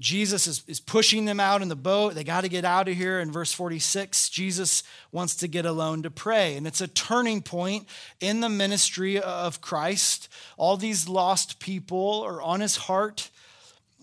Jesus 0.00 0.48
is, 0.48 0.64
is 0.66 0.80
pushing 0.80 1.24
them 1.24 1.38
out 1.38 1.62
in 1.62 1.68
the 1.68 1.76
boat. 1.76 2.14
They 2.14 2.24
got 2.24 2.40
to 2.40 2.48
get 2.48 2.64
out 2.64 2.88
of 2.88 2.96
here. 2.96 3.20
In 3.20 3.30
verse 3.30 3.52
46, 3.52 4.28
Jesus 4.28 4.82
wants 5.12 5.36
to 5.36 5.48
get 5.48 5.66
alone 5.66 6.02
to 6.02 6.10
pray. 6.10 6.56
And 6.56 6.66
it's 6.66 6.80
a 6.80 6.88
turning 6.88 7.42
point 7.42 7.86
in 8.20 8.40
the 8.40 8.48
ministry 8.48 9.20
of 9.20 9.60
Christ. 9.60 10.28
All 10.56 10.76
these 10.76 11.08
lost 11.08 11.60
people 11.60 12.22
are 12.22 12.42
on 12.42 12.60
his 12.60 12.76
heart. 12.76 13.30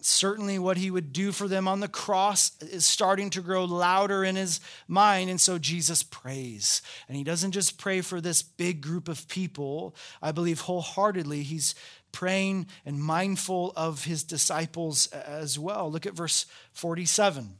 Certainly, 0.04 0.58
what 0.58 0.78
he 0.78 0.90
would 0.90 1.14
do 1.14 1.32
for 1.32 1.48
them 1.48 1.68
on 1.68 1.80
the 1.80 1.88
cross 1.88 2.58
is 2.62 2.86
starting 2.86 3.30
to 3.32 3.42
grow 3.42 3.66
louder 3.66 4.24
in 4.24 4.36
his 4.36 4.60
mind. 4.88 5.30
And 5.30 5.40
so 5.40 5.60
Jesus 5.60 6.02
prays. 6.02 6.82
And 7.08 7.16
he 7.16 7.24
doesn't 7.24 7.52
just 7.52 7.78
pray 7.78 8.02
for 8.02 8.20
this 8.20 8.42
big 8.42 8.82
group 8.82 9.08
of 9.08 9.28
people. 9.28 9.96
I 10.20 10.32
believe 10.32 10.62
wholeheartedly 10.62 11.44
he's 11.44 11.76
praying 12.12 12.68
and 12.86 13.02
mindful 13.02 13.74
of 13.76 14.06
his 14.06 14.24
disciples 14.24 15.08
as 15.08 15.58
well. 15.58 15.92
Look 15.92 16.06
at 16.06 16.14
verse 16.14 16.46
47. 16.74 17.58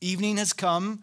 Evening 0.00 0.36
has 0.36 0.52
come, 0.52 1.02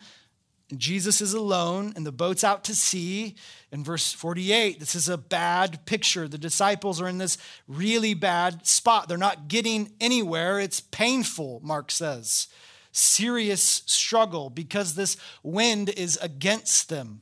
and 0.70 0.80
Jesus 0.80 1.22
is 1.22 1.34
alone, 1.34 1.94
and 1.96 2.06
the 2.06 2.12
boat's 2.12 2.44
out 2.44 2.64
to 2.66 2.76
sea. 2.76 3.36
In 3.72 3.84
verse 3.84 4.14
48, 4.14 4.80
this 4.80 4.96
is 4.96 5.10
a 5.10 5.18
bad 5.18 5.86
picture. 5.86 6.28
The 6.28 6.38
disciples 6.38 7.02
are 7.02 7.08
in 7.08 7.18
this 7.18 7.38
really 7.68 8.14
bad 8.14 8.66
spot. 8.66 9.08
They're 9.08 9.18
not 9.18 9.48
getting 9.48 9.92
anywhere. 10.00 10.60
It's 10.60 10.80
painful, 10.80 11.62
Mark 11.64 11.92
says. 11.92 12.48
Serious 12.92 13.84
struggle 13.86 14.50
because 14.50 14.96
this 14.96 15.18
wind 15.44 15.90
is 15.90 16.18
against 16.22 16.90
them. 16.90 17.22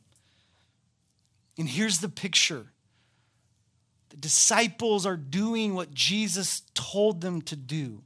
And 1.57 1.67
here's 1.67 1.99
the 1.99 2.09
picture 2.09 2.72
the 4.13 4.17
disciples 4.17 5.07
are 5.07 5.17
doing 5.17 5.73
what 5.73 5.91
Jesus 5.91 6.61
told 6.75 7.21
them 7.21 7.41
to 7.41 7.55
do. 7.55 8.03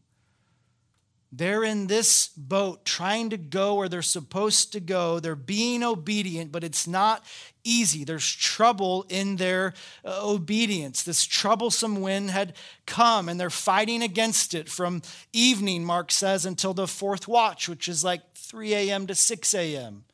They're 1.34 1.66
in 1.66 1.88
this 1.88 2.30
boat 2.38 2.86
trying 2.86 3.32
to 3.32 3.38
go 3.38 3.76
where 3.76 3.90
they're 3.90 4.02
supposed 4.02 4.72
to 4.72 4.80
go. 4.80 5.20
They're 5.20 5.36
being 5.36 5.84
obedient, 5.84 6.54
but 6.54 6.64
it's 6.64 6.88
not 6.88 7.26
easy. 7.66 8.06
There's 8.06 8.32
trouble 8.32 9.06
in 9.10 9.36
their 9.36 9.74
uh, 10.06 10.22
obedience. 10.26 11.04
This 11.04 11.26
troublesome 11.26 12.00
wind 12.00 12.32
had 12.32 12.56
come, 12.86 13.28
and 13.28 13.38
they're 13.38 13.50
fighting 13.50 14.02
against 14.02 14.54
it 14.54 14.70
from 14.70 15.02
evening, 15.34 15.84
Mark 15.84 16.10
says, 16.10 16.46
until 16.46 16.74
the 16.74 16.88
fourth 16.88 17.28
watch, 17.28 17.68
which 17.68 17.90
is 17.90 18.02
like 18.06 18.22
3 18.34 18.74
a.m. 18.74 19.08
to 19.08 19.14
6 19.14 19.54
a.m. 19.54 20.06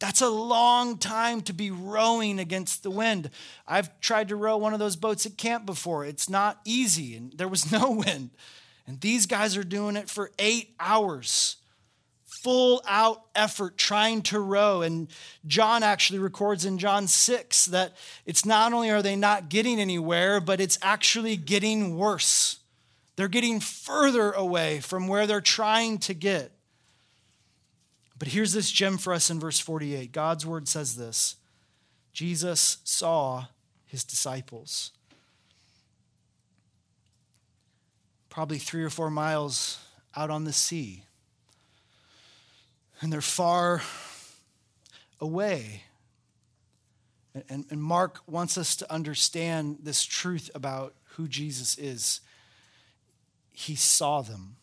That's 0.00 0.22
a 0.22 0.30
long 0.30 0.96
time 0.96 1.42
to 1.42 1.52
be 1.52 1.70
rowing 1.70 2.38
against 2.38 2.82
the 2.82 2.90
wind. 2.90 3.30
I've 3.68 4.00
tried 4.00 4.28
to 4.28 4.36
row 4.36 4.56
one 4.56 4.72
of 4.72 4.78
those 4.78 4.96
boats 4.96 5.26
at 5.26 5.36
camp 5.36 5.66
before. 5.66 6.06
It's 6.06 6.28
not 6.28 6.58
easy, 6.64 7.14
and 7.14 7.32
there 7.34 7.48
was 7.48 7.70
no 7.70 7.90
wind. 8.06 8.30
And 8.86 9.00
these 9.00 9.26
guys 9.26 9.58
are 9.58 9.62
doing 9.62 9.96
it 9.96 10.08
for 10.08 10.30
eight 10.38 10.74
hours, 10.80 11.56
full 12.24 12.82
out 12.88 13.24
effort 13.34 13.76
trying 13.76 14.22
to 14.22 14.40
row. 14.40 14.80
And 14.80 15.08
John 15.46 15.82
actually 15.82 16.18
records 16.18 16.64
in 16.64 16.78
John 16.78 17.06
6 17.06 17.66
that 17.66 17.94
it's 18.24 18.46
not 18.46 18.72
only 18.72 18.88
are 18.90 19.02
they 19.02 19.16
not 19.16 19.50
getting 19.50 19.78
anywhere, 19.78 20.40
but 20.40 20.62
it's 20.62 20.78
actually 20.80 21.36
getting 21.36 21.98
worse. 21.98 22.60
They're 23.16 23.28
getting 23.28 23.60
further 23.60 24.32
away 24.32 24.80
from 24.80 25.08
where 25.08 25.26
they're 25.26 25.42
trying 25.42 25.98
to 25.98 26.14
get. 26.14 26.52
But 28.20 28.28
here's 28.28 28.52
this 28.52 28.70
gem 28.70 28.98
for 28.98 29.14
us 29.14 29.30
in 29.30 29.40
verse 29.40 29.58
48. 29.58 30.12
God's 30.12 30.44
word 30.44 30.68
says 30.68 30.94
this 30.94 31.36
Jesus 32.12 32.76
saw 32.84 33.46
his 33.86 34.04
disciples. 34.04 34.92
Probably 38.28 38.58
three 38.58 38.84
or 38.84 38.90
four 38.90 39.10
miles 39.10 39.82
out 40.14 40.30
on 40.30 40.44
the 40.44 40.52
sea. 40.52 41.02
And 43.00 43.10
they're 43.10 43.22
far 43.22 43.80
away. 45.18 45.84
And, 47.48 47.64
and 47.70 47.82
Mark 47.82 48.20
wants 48.26 48.58
us 48.58 48.76
to 48.76 48.92
understand 48.92 49.78
this 49.82 50.04
truth 50.04 50.50
about 50.54 50.94
who 51.16 51.26
Jesus 51.26 51.78
is. 51.78 52.20
He 53.52 53.76
saw 53.76 54.20
them. 54.20 54.56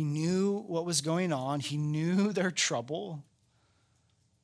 He 0.00 0.04
knew 0.04 0.64
what 0.66 0.86
was 0.86 1.02
going 1.02 1.30
on, 1.30 1.60
he 1.60 1.76
knew 1.76 2.32
their 2.32 2.50
trouble. 2.50 3.22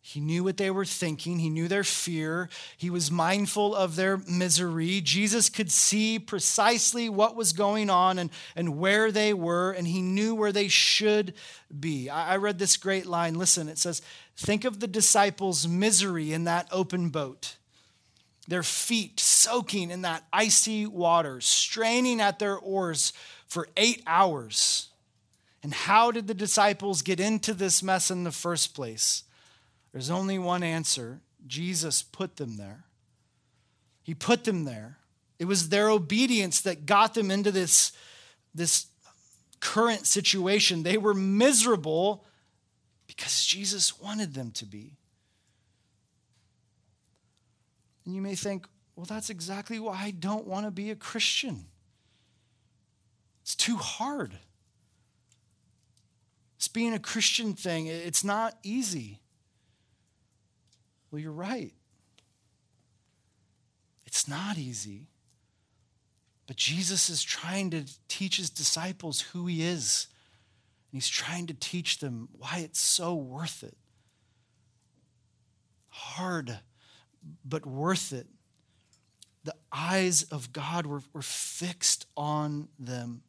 He 0.03 0.21
knew 0.21 0.45
what 0.45 0.59
they 0.59 0.71
were 0.71 0.85
thinking. 0.85 1.39
He 1.39 1.49
knew 1.49 1.67
their 1.67 1.83
fear. 1.83 2.51
He 2.77 2.91
was 2.91 3.11
mindful 3.11 3.75
of 3.75 3.97
their 3.97 4.19
misery. 4.19 5.01
Jesus 5.01 5.49
could 5.49 5.73
see 5.73 6.19
precisely 6.19 7.09
what 7.09 7.35
was 7.35 7.55
going 7.55 7.89
on 7.89 8.19
and, 8.19 8.31
and 8.55 8.77
where 8.79 9.11
they 9.11 9.33
were, 9.33 9.73
and 9.73 9.87
he 9.87 10.03
knew 10.03 10.35
where 10.35 10.53
they 10.53 10.69
should 10.69 11.33
be. 11.81 12.11
I, 12.11 12.35
I 12.35 12.37
read 12.37 12.59
this 12.59 12.77
great 12.77 13.07
line. 13.07 13.35
Listen, 13.35 13.67
it 13.67 13.79
says, 13.79 14.03
Think 14.37 14.67
of 14.67 14.79
the 14.79 14.87
disciples' 14.87 15.67
misery 15.67 16.35
in 16.35 16.45
that 16.45 16.69
open 16.71 17.09
boat, 17.09 17.57
their 18.47 18.63
feet 18.63 19.19
soaking 19.19 19.91
in 19.91 20.03
that 20.03 20.23
icy 20.35 20.87
water, 20.87 21.41
straining 21.41 22.21
at 22.21 22.39
their 22.39 22.59
oars 22.59 23.15
for 23.49 23.69
eight 23.77 24.03
hours. 24.07 24.91
And 25.67 25.75
how 25.75 26.13
did 26.13 26.29
the 26.29 26.33
disciples 26.33 27.03
get 27.03 27.19
into 27.19 27.53
this 27.53 27.83
mess 27.83 28.09
in 28.09 28.23
the 28.23 28.31
first 28.31 28.73
place? 28.73 29.25
There's 29.91 30.11
only 30.11 30.39
one 30.39 30.63
answer 30.63 31.19
Jesus 31.45 32.05
put 32.05 32.37
them 32.37 32.57
there. 32.57 32.85
He 34.05 34.15
put 34.15 34.45
them 34.45 34.65
there. 34.65 34.99
It 35.41 35.47
was 35.47 35.69
their 35.69 35.91
obedience 35.91 36.61
that 36.61 36.87
got 36.87 37.15
them 37.15 37.33
into 37.33 37.51
this, 37.51 37.91
this 38.55 38.87
current 39.59 40.07
situation. 40.07 40.85
They 40.85 40.99
were 40.99 41.15
miserable 41.15 42.25
because 43.09 43.45
Jesus 43.45 44.01
wanted 44.01 44.35
them 44.35 44.53
to 44.53 44.67
be. 44.67 44.93
And 48.05 48.15
you 48.15 48.23
may 48.23 48.37
think, 48.37 48.69
well, 48.95 49.07
that's 49.07 49.31
exactly 49.31 49.81
why 49.81 49.97
I 50.01 50.13
don't 50.13 50.47
want 50.47 50.65
to 50.65 50.71
be 50.71 50.93
a 50.93 50.95
Christian. 50.95 51.65
It's 53.43 53.57
too 53.57 53.79
hard. 53.79 54.39
It's 56.57 56.69
being 56.69 56.95
a 56.95 56.99
Christian 56.99 57.55
thing, 57.55 57.87
it's 57.87 58.25
not 58.25 58.57
easy. 58.63 59.21
Well, 61.11 61.21
you're 61.21 61.33
right. 61.33 61.73
It's 64.07 64.27
not 64.27 64.59
easy. 64.59 65.09
But 66.47 66.57
Jesus 66.57 67.11
is 67.11 67.23
trying 67.23 67.71
to 67.71 67.85
teach 68.09 68.37
his 68.39 68.51
disciples 68.51 69.21
who 69.21 69.47
he 69.47 69.63
is. 69.63 70.07
And 70.91 70.97
he's 70.97 71.09
trying 71.09 71.47
to 71.49 71.55
teach 71.55 71.99
them 71.99 72.29
why 72.33 72.59
it's 72.59 72.81
so 72.81 73.15
worth 73.15 73.63
it. 73.63 73.77
Hard, 75.89 76.61
but 77.45 77.67
worth 77.67 78.13
it. 78.13 78.27
The 79.45 79.55
eyes 79.73 80.25
of 80.25 80.53
God 80.53 80.87
were, 80.87 81.03
were 81.13 81.23
fixed 81.23 82.07
on 82.17 82.69
them. 82.79 83.23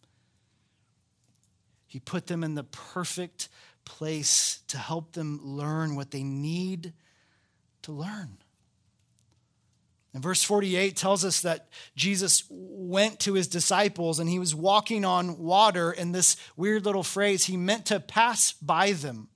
He 1.98 2.02
put 2.02 2.28
them 2.28 2.44
in 2.44 2.54
the 2.54 2.64
perfect 2.64 3.50
place 3.84 4.60
to 4.68 4.78
help 4.78 5.14
them 5.14 5.40
learn 5.44 5.96
what 5.96 6.12
they 6.12 6.22
need 6.22 6.94
to 7.82 7.92
learn. 7.92 8.38
And 10.14 10.22
verse 10.22 10.44
48 10.44 10.96
tells 10.96 11.26
us 11.26 11.42
that 11.42 11.70
Jesus 11.96 12.44
went 12.52 13.20
to 13.22 13.34
his 13.34 13.48
disciples 13.48 14.20
and 14.20 14.30
he 14.30 14.38
was 14.38 14.54
walking 14.54 15.06
on 15.06 15.40
water. 15.40 15.90
And 15.90 16.14
this 16.14 16.38
weird 16.56 16.86
little 16.86 17.02
phrase, 17.02 17.46
he 17.46 17.58
meant 17.58 17.88
to 17.88 18.00
pass 18.00 18.52
by 18.52 18.92
them. 18.92 19.30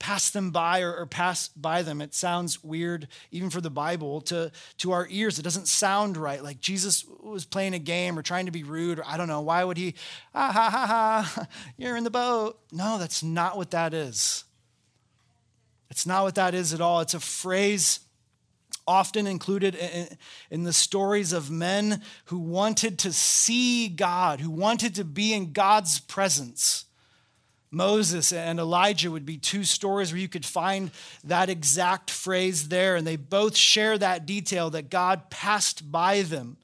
Pass 0.00 0.30
them 0.30 0.50
by 0.50 0.80
or, 0.80 0.92
or 0.92 1.06
pass 1.06 1.48
by 1.48 1.82
them. 1.82 2.00
It 2.00 2.14
sounds 2.14 2.64
weird, 2.64 3.06
even 3.30 3.50
for 3.50 3.60
the 3.60 3.70
Bible, 3.70 4.20
to, 4.22 4.50
to 4.78 4.90
our 4.92 5.06
ears. 5.10 5.38
It 5.38 5.42
doesn't 5.42 5.68
sound 5.68 6.16
right. 6.16 6.42
Like 6.42 6.60
Jesus 6.60 7.04
was 7.22 7.44
playing 7.44 7.74
a 7.74 7.78
game 7.78 8.18
or 8.18 8.22
trying 8.22 8.46
to 8.46 8.50
be 8.50 8.64
rude, 8.64 8.98
or 8.98 9.04
I 9.06 9.16
don't 9.16 9.28
know. 9.28 9.42
Why 9.42 9.62
would 9.62 9.76
he, 9.76 9.94
ah, 10.34 10.50
ha, 10.50 10.70
ha, 10.70 10.86
ha, 11.22 11.46
you're 11.76 11.96
in 11.96 12.04
the 12.04 12.10
boat? 12.10 12.58
No, 12.72 12.98
that's 12.98 13.22
not 13.22 13.56
what 13.56 13.70
that 13.70 13.94
is. 13.94 14.44
It's 15.90 16.06
not 16.06 16.24
what 16.24 16.34
that 16.36 16.54
is 16.54 16.72
at 16.72 16.80
all. 16.80 17.00
It's 17.00 17.14
a 17.14 17.20
phrase 17.20 18.00
often 18.86 19.26
included 19.26 19.76
in 20.50 20.64
the 20.64 20.72
stories 20.72 21.32
of 21.32 21.50
men 21.50 22.02
who 22.26 22.38
wanted 22.38 22.98
to 23.00 23.12
see 23.12 23.88
God, 23.88 24.40
who 24.40 24.50
wanted 24.50 24.96
to 24.96 25.04
be 25.04 25.32
in 25.32 25.52
God's 25.52 26.00
presence. 26.00 26.86
Moses 27.70 28.32
and 28.32 28.58
Elijah 28.58 29.10
would 29.10 29.24
be 29.24 29.38
two 29.38 29.62
stories 29.62 30.12
where 30.12 30.20
you 30.20 30.28
could 30.28 30.44
find 30.44 30.90
that 31.22 31.48
exact 31.48 32.10
phrase 32.10 32.68
there, 32.68 32.96
and 32.96 33.06
they 33.06 33.16
both 33.16 33.56
share 33.56 33.96
that 33.98 34.26
detail 34.26 34.70
that 34.70 34.90
God 34.90 35.30
passed 35.30 35.90
by 35.90 36.22
them. 36.22 36.56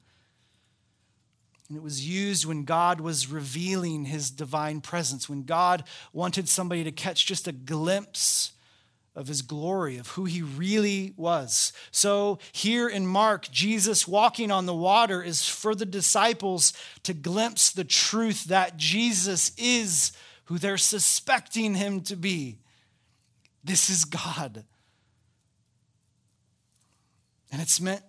And 1.69 1.77
it 1.77 1.83
was 1.83 2.07
used 2.07 2.45
when 2.45 2.63
God 2.63 3.01
was 3.01 3.29
revealing 3.29 4.05
his 4.05 4.31
divine 4.31 4.81
presence, 4.81 5.29
when 5.29 5.43
God 5.43 5.83
wanted 6.13 6.47
somebody 6.47 6.83
to 6.83 6.91
catch 6.91 7.25
just 7.25 7.47
a 7.47 7.51
glimpse 7.51 8.51
of 9.15 9.27
his 9.27 9.41
glory, 9.41 9.97
of 9.97 10.09
who 10.09 10.25
he 10.25 10.41
really 10.41 11.13
was. 11.17 11.73
So, 11.91 12.37
here 12.51 12.87
in 12.87 13.07
Mark, 13.07 13.49
Jesus 13.49 14.07
walking 14.07 14.51
on 14.51 14.67
the 14.67 14.75
water 14.75 15.23
is 15.23 15.47
for 15.47 15.73
the 15.73 15.87
disciples 15.87 16.71
to 17.03 17.13
glimpse 17.13 17.71
the 17.71 17.83
truth 17.83 18.45
that 18.45 18.77
Jesus 18.77 19.51
is 19.57 20.11
who 20.47 20.57
they're 20.57 20.77
suspecting 20.77 21.75
him 21.75 22.01
to 22.01 22.15
be. 22.15 22.57
This 23.63 23.89
is 23.89 24.03
God. 24.03 24.65
And 27.51 27.61
it's 27.61 27.79
meant 27.79 28.03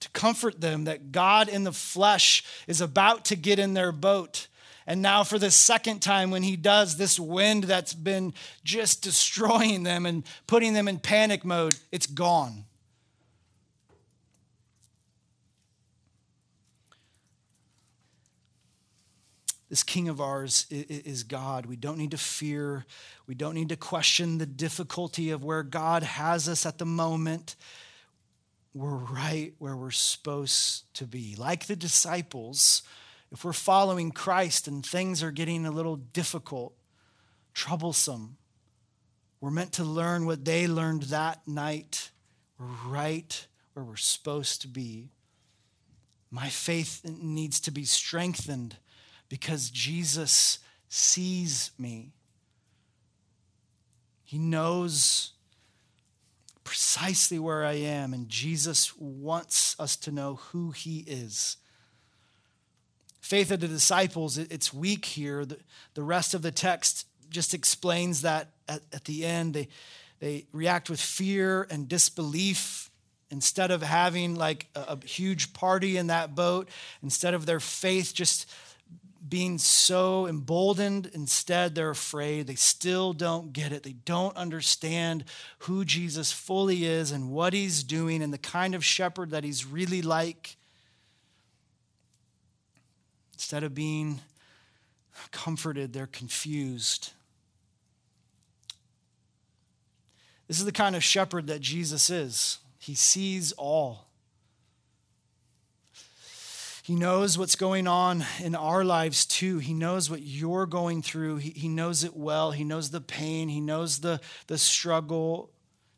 to 0.00 0.10
comfort 0.10 0.60
them 0.60 0.84
that 0.84 1.12
God 1.12 1.48
in 1.48 1.62
the 1.62 1.72
flesh 1.72 2.44
is 2.66 2.80
about 2.80 3.26
to 3.26 3.36
get 3.36 3.58
in 3.58 3.74
their 3.74 3.92
boat 3.92 4.48
and 4.86 5.00
now, 5.00 5.24
for 5.24 5.38
the 5.38 5.50
second 5.50 6.00
time, 6.00 6.30
when 6.30 6.42
he 6.42 6.56
does, 6.56 6.96
this 6.96 7.18
wind 7.18 7.64
that's 7.64 7.94
been 7.94 8.34
just 8.64 9.02
destroying 9.02 9.82
them 9.82 10.04
and 10.04 10.24
putting 10.46 10.74
them 10.74 10.88
in 10.88 10.98
panic 10.98 11.44
mode, 11.44 11.74
it's 11.90 12.06
gone. 12.06 12.64
This 19.74 19.82
king 19.82 20.08
of 20.08 20.20
ours 20.20 20.66
is 20.70 21.24
God. 21.24 21.66
We 21.66 21.74
don't 21.74 21.98
need 21.98 22.12
to 22.12 22.16
fear. 22.16 22.86
We 23.26 23.34
don't 23.34 23.54
need 23.54 23.70
to 23.70 23.76
question 23.76 24.38
the 24.38 24.46
difficulty 24.46 25.32
of 25.32 25.42
where 25.42 25.64
God 25.64 26.04
has 26.04 26.48
us 26.48 26.64
at 26.64 26.78
the 26.78 26.86
moment. 26.86 27.56
We're 28.72 28.94
right 28.94 29.52
where 29.58 29.76
we're 29.76 29.90
supposed 29.90 30.94
to 30.94 31.08
be. 31.08 31.34
Like 31.36 31.66
the 31.66 31.74
disciples, 31.74 32.84
if 33.32 33.44
we're 33.44 33.52
following 33.52 34.12
Christ 34.12 34.68
and 34.68 34.86
things 34.86 35.24
are 35.24 35.32
getting 35.32 35.66
a 35.66 35.72
little 35.72 35.96
difficult, 35.96 36.76
troublesome, 37.52 38.36
we're 39.40 39.50
meant 39.50 39.72
to 39.72 39.82
learn 39.82 40.24
what 40.24 40.44
they 40.44 40.68
learned 40.68 41.02
that 41.04 41.48
night. 41.48 42.12
We're 42.60 42.92
right 42.92 43.44
where 43.72 43.84
we're 43.84 43.96
supposed 43.96 44.62
to 44.62 44.68
be. 44.68 45.08
My 46.30 46.48
faith 46.48 47.00
needs 47.04 47.58
to 47.58 47.72
be 47.72 47.84
strengthened 47.84 48.76
because 49.28 49.70
Jesus 49.70 50.58
sees 50.88 51.70
me. 51.78 52.12
He 54.24 54.38
knows 54.38 55.32
precisely 56.62 57.38
where 57.38 57.64
I 57.64 57.74
am, 57.74 58.14
and 58.14 58.28
Jesus 58.28 58.96
wants 58.98 59.76
us 59.78 59.96
to 59.96 60.10
know 60.10 60.36
who 60.36 60.70
He 60.70 61.00
is 61.06 61.58
faith 63.24 63.50
of 63.50 63.60
the 63.60 63.68
disciples, 63.68 64.36
it's 64.36 64.72
weak 64.74 65.06
here. 65.06 65.46
The, 65.94 66.02
rest 66.02 66.34
of 66.34 66.42
the 66.42 66.50
text 66.50 67.06
just 67.30 67.54
explains 67.54 68.20
that 68.20 68.50
at, 68.68 68.82
at 68.92 69.06
the 69.06 69.24
end. 69.24 69.54
They, 69.54 69.68
they 70.20 70.46
react 70.52 70.90
with 70.90 71.00
fear 71.00 71.66
and 71.70 71.88
disbelief 71.88 72.90
instead 73.30 73.70
of 73.70 73.82
having 73.82 74.34
like 74.34 74.66
a, 74.74 74.98
a 75.00 75.06
huge 75.06 75.54
party 75.54 75.96
in 75.96 76.08
that 76.08 76.34
boat, 76.34 76.68
instead 77.02 77.32
of 77.32 77.46
their 77.46 77.60
faith 77.60 78.12
just 78.12 78.46
being 79.26 79.58
so 79.58 80.26
emboldened, 80.26 81.10
instead 81.12 81.74
they're 81.74 81.90
afraid. 81.90 82.46
They 82.46 82.54
still 82.54 83.12
don't 83.12 83.52
get 83.52 83.72
it. 83.72 83.82
They 83.82 83.94
don't 84.04 84.36
understand 84.36 85.24
who 85.60 85.84
Jesus 85.84 86.30
fully 86.32 86.84
is 86.84 87.10
and 87.10 87.30
what 87.30 87.52
he's 87.52 87.82
doing 87.82 88.22
and 88.22 88.32
the 88.32 88.38
kind 88.38 88.74
of 88.74 88.84
shepherd 88.84 89.30
that 89.30 89.44
he's 89.44 89.64
really 89.64 90.02
like. 90.02 90.56
Instead 93.32 93.64
of 93.64 93.74
being 93.74 94.20
comforted, 95.30 95.92
they're 95.92 96.06
confused. 96.06 97.12
This 100.48 100.58
is 100.58 100.66
the 100.66 100.72
kind 100.72 100.94
of 100.94 101.02
shepherd 101.02 101.46
that 101.46 101.60
Jesus 101.60 102.10
is. 102.10 102.58
He 102.78 102.94
sees 102.94 103.52
all. 103.52 104.06
He 106.84 106.94
knows 106.94 107.38
what's 107.38 107.56
going 107.56 107.86
on 107.86 108.26
in 108.42 108.54
our 108.54 108.84
lives 108.84 109.24
too. 109.24 109.56
He 109.56 109.72
knows 109.72 110.10
what 110.10 110.20
you're 110.20 110.66
going 110.66 111.00
through. 111.00 111.38
He, 111.38 111.48
he 111.48 111.66
knows 111.66 112.04
it 112.04 112.14
well. 112.14 112.50
He 112.50 112.62
knows 112.62 112.90
the 112.90 113.00
pain. 113.00 113.48
He 113.48 113.62
knows 113.62 114.00
the, 114.00 114.20
the 114.48 114.58
struggle. 114.58 115.50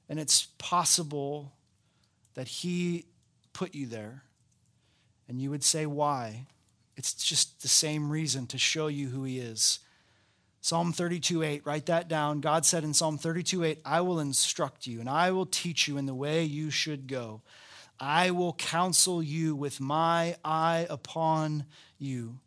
And 0.08 0.20
it's 0.20 0.46
possible 0.58 1.52
that 2.34 2.46
He 2.46 3.06
put 3.52 3.74
you 3.74 3.86
there. 3.86 4.22
And 5.28 5.42
you 5.42 5.50
would 5.50 5.64
say, 5.64 5.86
Why? 5.86 6.46
It's 6.96 7.14
just 7.14 7.62
the 7.62 7.68
same 7.68 8.08
reason 8.08 8.46
to 8.46 8.56
show 8.56 8.86
you 8.86 9.08
who 9.08 9.24
he 9.24 9.40
is. 9.40 9.80
Psalm 10.60 10.92
32 10.92 11.42
8, 11.42 11.66
write 11.66 11.86
that 11.86 12.06
down. 12.06 12.40
God 12.40 12.64
said 12.64 12.84
in 12.84 12.94
Psalm 12.94 13.18
32 13.18 13.64
8, 13.64 13.80
I 13.84 14.02
will 14.02 14.20
instruct 14.20 14.86
you 14.86 15.00
and 15.00 15.08
I 15.08 15.32
will 15.32 15.46
teach 15.46 15.88
you 15.88 15.98
in 15.98 16.06
the 16.06 16.14
way 16.14 16.44
you 16.44 16.70
should 16.70 17.08
go. 17.08 17.42
I 17.98 18.30
will 18.30 18.52
counsel 18.52 19.22
you 19.22 19.54
with 19.54 19.80
my 19.80 20.36
eye 20.44 20.86
upon 20.90 21.64
you. 21.98 22.38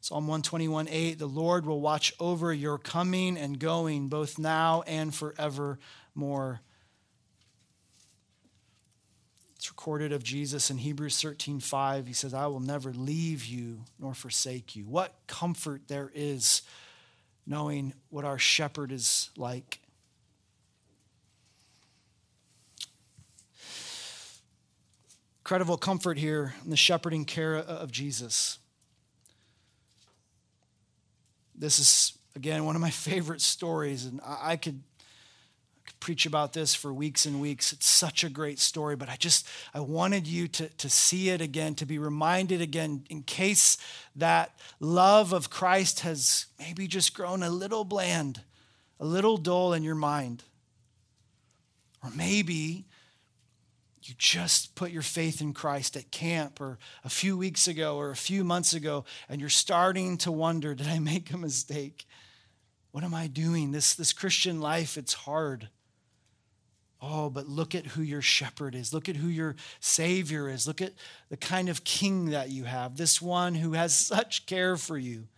Psalm 0.00 0.26
121 0.26 0.88
8, 0.88 1.18
the 1.18 1.26
Lord 1.26 1.66
will 1.66 1.80
watch 1.80 2.14
over 2.18 2.52
your 2.52 2.78
coming 2.78 3.36
and 3.36 3.58
going, 3.58 4.08
both 4.08 4.38
now 4.38 4.82
and 4.86 5.14
forevermore. 5.14 6.60
It's 9.56 9.68
recorded 9.68 10.12
of 10.12 10.22
Jesus 10.22 10.70
in 10.70 10.78
Hebrews 10.78 11.20
13 11.20 11.60
5. 11.60 12.06
He 12.06 12.12
says, 12.12 12.32
I 12.32 12.46
will 12.46 12.60
never 12.60 12.92
leave 12.92 13.44
you 13.44 13.80
nor 13.98 14.14
forsake 14.14 14.76
you. 14.76 14.84
What 14.84 15.14
comfort 15.26 15.82
there 15.88 16.10
is 16.14 16.62
knowing 17.44 17.92
what 18.08 18.24
our 18.24 18.38
shepherd 18.38 18.92
is 18.92 19.30
like. 19.36 19.80
Incredible 25.48 25.78
comfort 25.78 26.18
here 26.18 26.52
in 26.62 26.68
the 26.68 26.76
shepherding 26.76 27.24
care 27.24 27.56
of 27.56 27.90
Jesus. 27.90 28.58
This 31.54 31.78
is, 31.78 32.18
again, 32.36 32.66
one 32.66 32.74
of 32.76 32.82
my 32.82 32.90
favorite 33.08 33.40
stories, 33.40 34.04
and 34.04 34.20
I 34.22 34.56
could 34.56 34.82
preach 36.00 36.26
about 36.26 36.52
this 36.52 36.74
for 36.74 36.92
weeks 36.92 37.24
and 37.24 37.40
weeks. 37.40 37.72
It's 37.72 37.88
such 37.88 38.24
a 38.24 38.28
great 38.28 38.58
story, 38.58 38.94
but 38.94 39.08
I 39.08 39.16
just 39.16 39.48
I 39.72 39.80
wanted 39.80 40.26
you 40.26 40.48
to, 40.48 40.68
to 40.68 40.90
see 40.90 41.30
it 41.30 41.40
again, 41.40 41.74
to 41.76 41.86
be 41.86 41.98
reminded 41.98 42.60
again, 42.60 43.04
in 43.08 43.22
case 43.22 43.78
that 44.16 44.52
love 44.80 45.32
of 45.32 45.48
Christ 45.48 46.00
has 46.00 46.44
maybe 46.58 46.86
just 46.86 47.14
grown 47.14 47.42
a 47.42 47.48
little 47.48 47.84
bland, 47.84 48.42
a 49.00 49.06
little 49.06 49.38
dull 49.38 49.72
in 49.72 49.82
your 49.82 49.94
mind. 49.94 50.44
Or 52.04 52.10
maybe 52.10 52.84
you 54.08 54.14
just 54.16 54.74
put 54.74 54.90
your 54.90 55.02
faith 55.02 55.40
in 55.40 55.52
Christ 55.52 55.96
at 55.96 56.10
camp 56.10 56.60
or 56.60 56.78
a 57.04 57.08
few 57.08 57.36
weeks 57.36 57.68
ago 57.68 57.96
or 57.96 58.10
a 58.10 58.16
few 58.16 58.44
months 58.44 58.72
ago, 58.72 59.04
and 59.28 59.40
you're 59.40 59.50
starting 59.50 60.16
to 60.18 60.32
wonder, 60.32 60.74
did 60.74 60.88
I 60.88 60.98
make 60.98 61.32
a 61.32 61.38
mistake? 61.38 62.06
What 62.90 63.04
am 63.04 63.14
I 63.14 63.26
doing? 63.26 63.72
This, 63.72 63.94
this 63.94 64.12
Christian 64.12 64.60
life, 64.60 64.96
it's 64.96 65.12
hard. 65.12 65.68
Oh, 67.00 67.30
but 67.30 67.46
look 67.46 67.74
at 67.74 67.86
who 67.86 68.02
your 68.02 68.22
shepherd 68.22 68.74
is. 68.74 68.92
Look 68.92 69.08
at 69.08 69.16
who 69.16 69.28
your 69.28 69.54
Savior 69.78 70.48
is. 70.48 70.66
Look 70.66 70.82
at 70.82 70.94
the 71.28 71.36
kind 71.36 71.68
of 71.68 71.84
king 71.84 72.30
that 72.30 72.50
you 72.50 72.64
have. 72.64 72.96
This 72.96 73.22
one 73.22 73.54
who 73.54 73.74
has 73.74 73.94
such 73.96 74.46
care 74.46 74.76
for 74.76 74.98
you, 74.98 75.28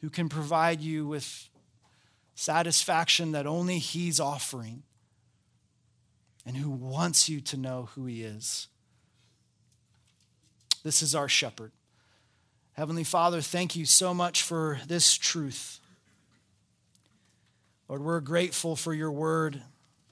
who 0.00 0.10
can 0.10 0.28
provide 0.28 0.80
you 0.80 1.06
with 1.06 1.48
satisfaction 2.34 3.32
that 3.32 3.46
only 3.46 3.78
He's 3.78 4.20
offering, 4.20 4.84
and 6.44 6.56
who 6.56 6.70
wants 6.70 7.28
you 7.28 7.40
to 7.40 7.56
know 7.56 7.88
who 7.94 8.06
He 8.06 8.22
is. 8.22 8.68
This 10.82 11.02
is 11.02 11.14
our 11.14 11.28
shepherd. 11.28 11.72
Heavenly 12.74 13.04
Father, 13.04 13.40
thank 13.40 13.76
you 13.76 13.84
so 13.84 14.14
much 14.14 14.42
for 14.42 14.80
this 14.88 15.16
truth. 15.16 15.78
Lord, 17.88 18.02
we're 18.02 18.20
grateful 18.20 18.76
for 18.76 18.94
your 18.94 19.12
word 19.12 19.62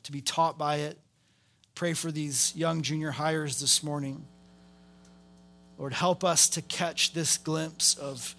to 0.03 0.13
be 0.13 0.21
taught 0.21 0.59
by 0.59 0.77
it. 0.77 0.99
Pray 1.75 1.95
for 1.95 2.13
these 2.13 2.55
young 2.55 2.83
junior 2.83 3.11
highers 3.13 3.61
this 3.61 3.83
morning. 3.83 4.27
Lord, 5.79 5.95
help 5.95 6.23
us 6.23 6.51
to 6.51 6.63
catch 6.63 7.15
this 7.15 7.39
glimpse 7.39 7.95
of, 7.95 8.37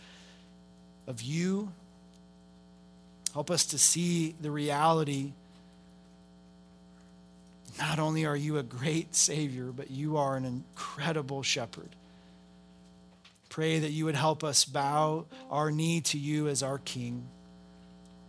of 1.08 1.24
you. 1.24 1.72
Help 3.34 3.50
us 3.50 3.66
to 3.68 3.80
see 3.80 4.36
the 4.40 4.52
reality. 4.52 5.34
Not 7.78 8.00
only 8.00 8.26
are 8.26 8.36
you 8.36 8.58
a 8.58 8.64
great 8.64 9.16
Savior, 9.16 9.72
but 9.72 9.92
you 9.92 10.18
are 10.18 10.36
an 10.36 10.46
incredible 10.46 11.44
shepherd. 11.44 11.96
Pray 13.50 13.80
that 13.80 13.92
you 13.92 14.06
would 14.06 14.16
help 14.16 14.44
us 14.44 14.66
bow 14.66 15.26
our 15.50 15.72
knee 15.72 16.02
to 16.02 16.18
you 16.18 16.48
as 16.48 16.64
our 16.64 16.78
King. 16.78 17.28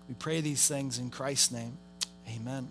We 0.09 0.15
pray 0.15 0.41
these 0.41 0.67
things 0.67 0.99
in 0.99 1.11
Christ's 1.11 1.53
name. 1.53 1.79
Amen. 2.29 2.69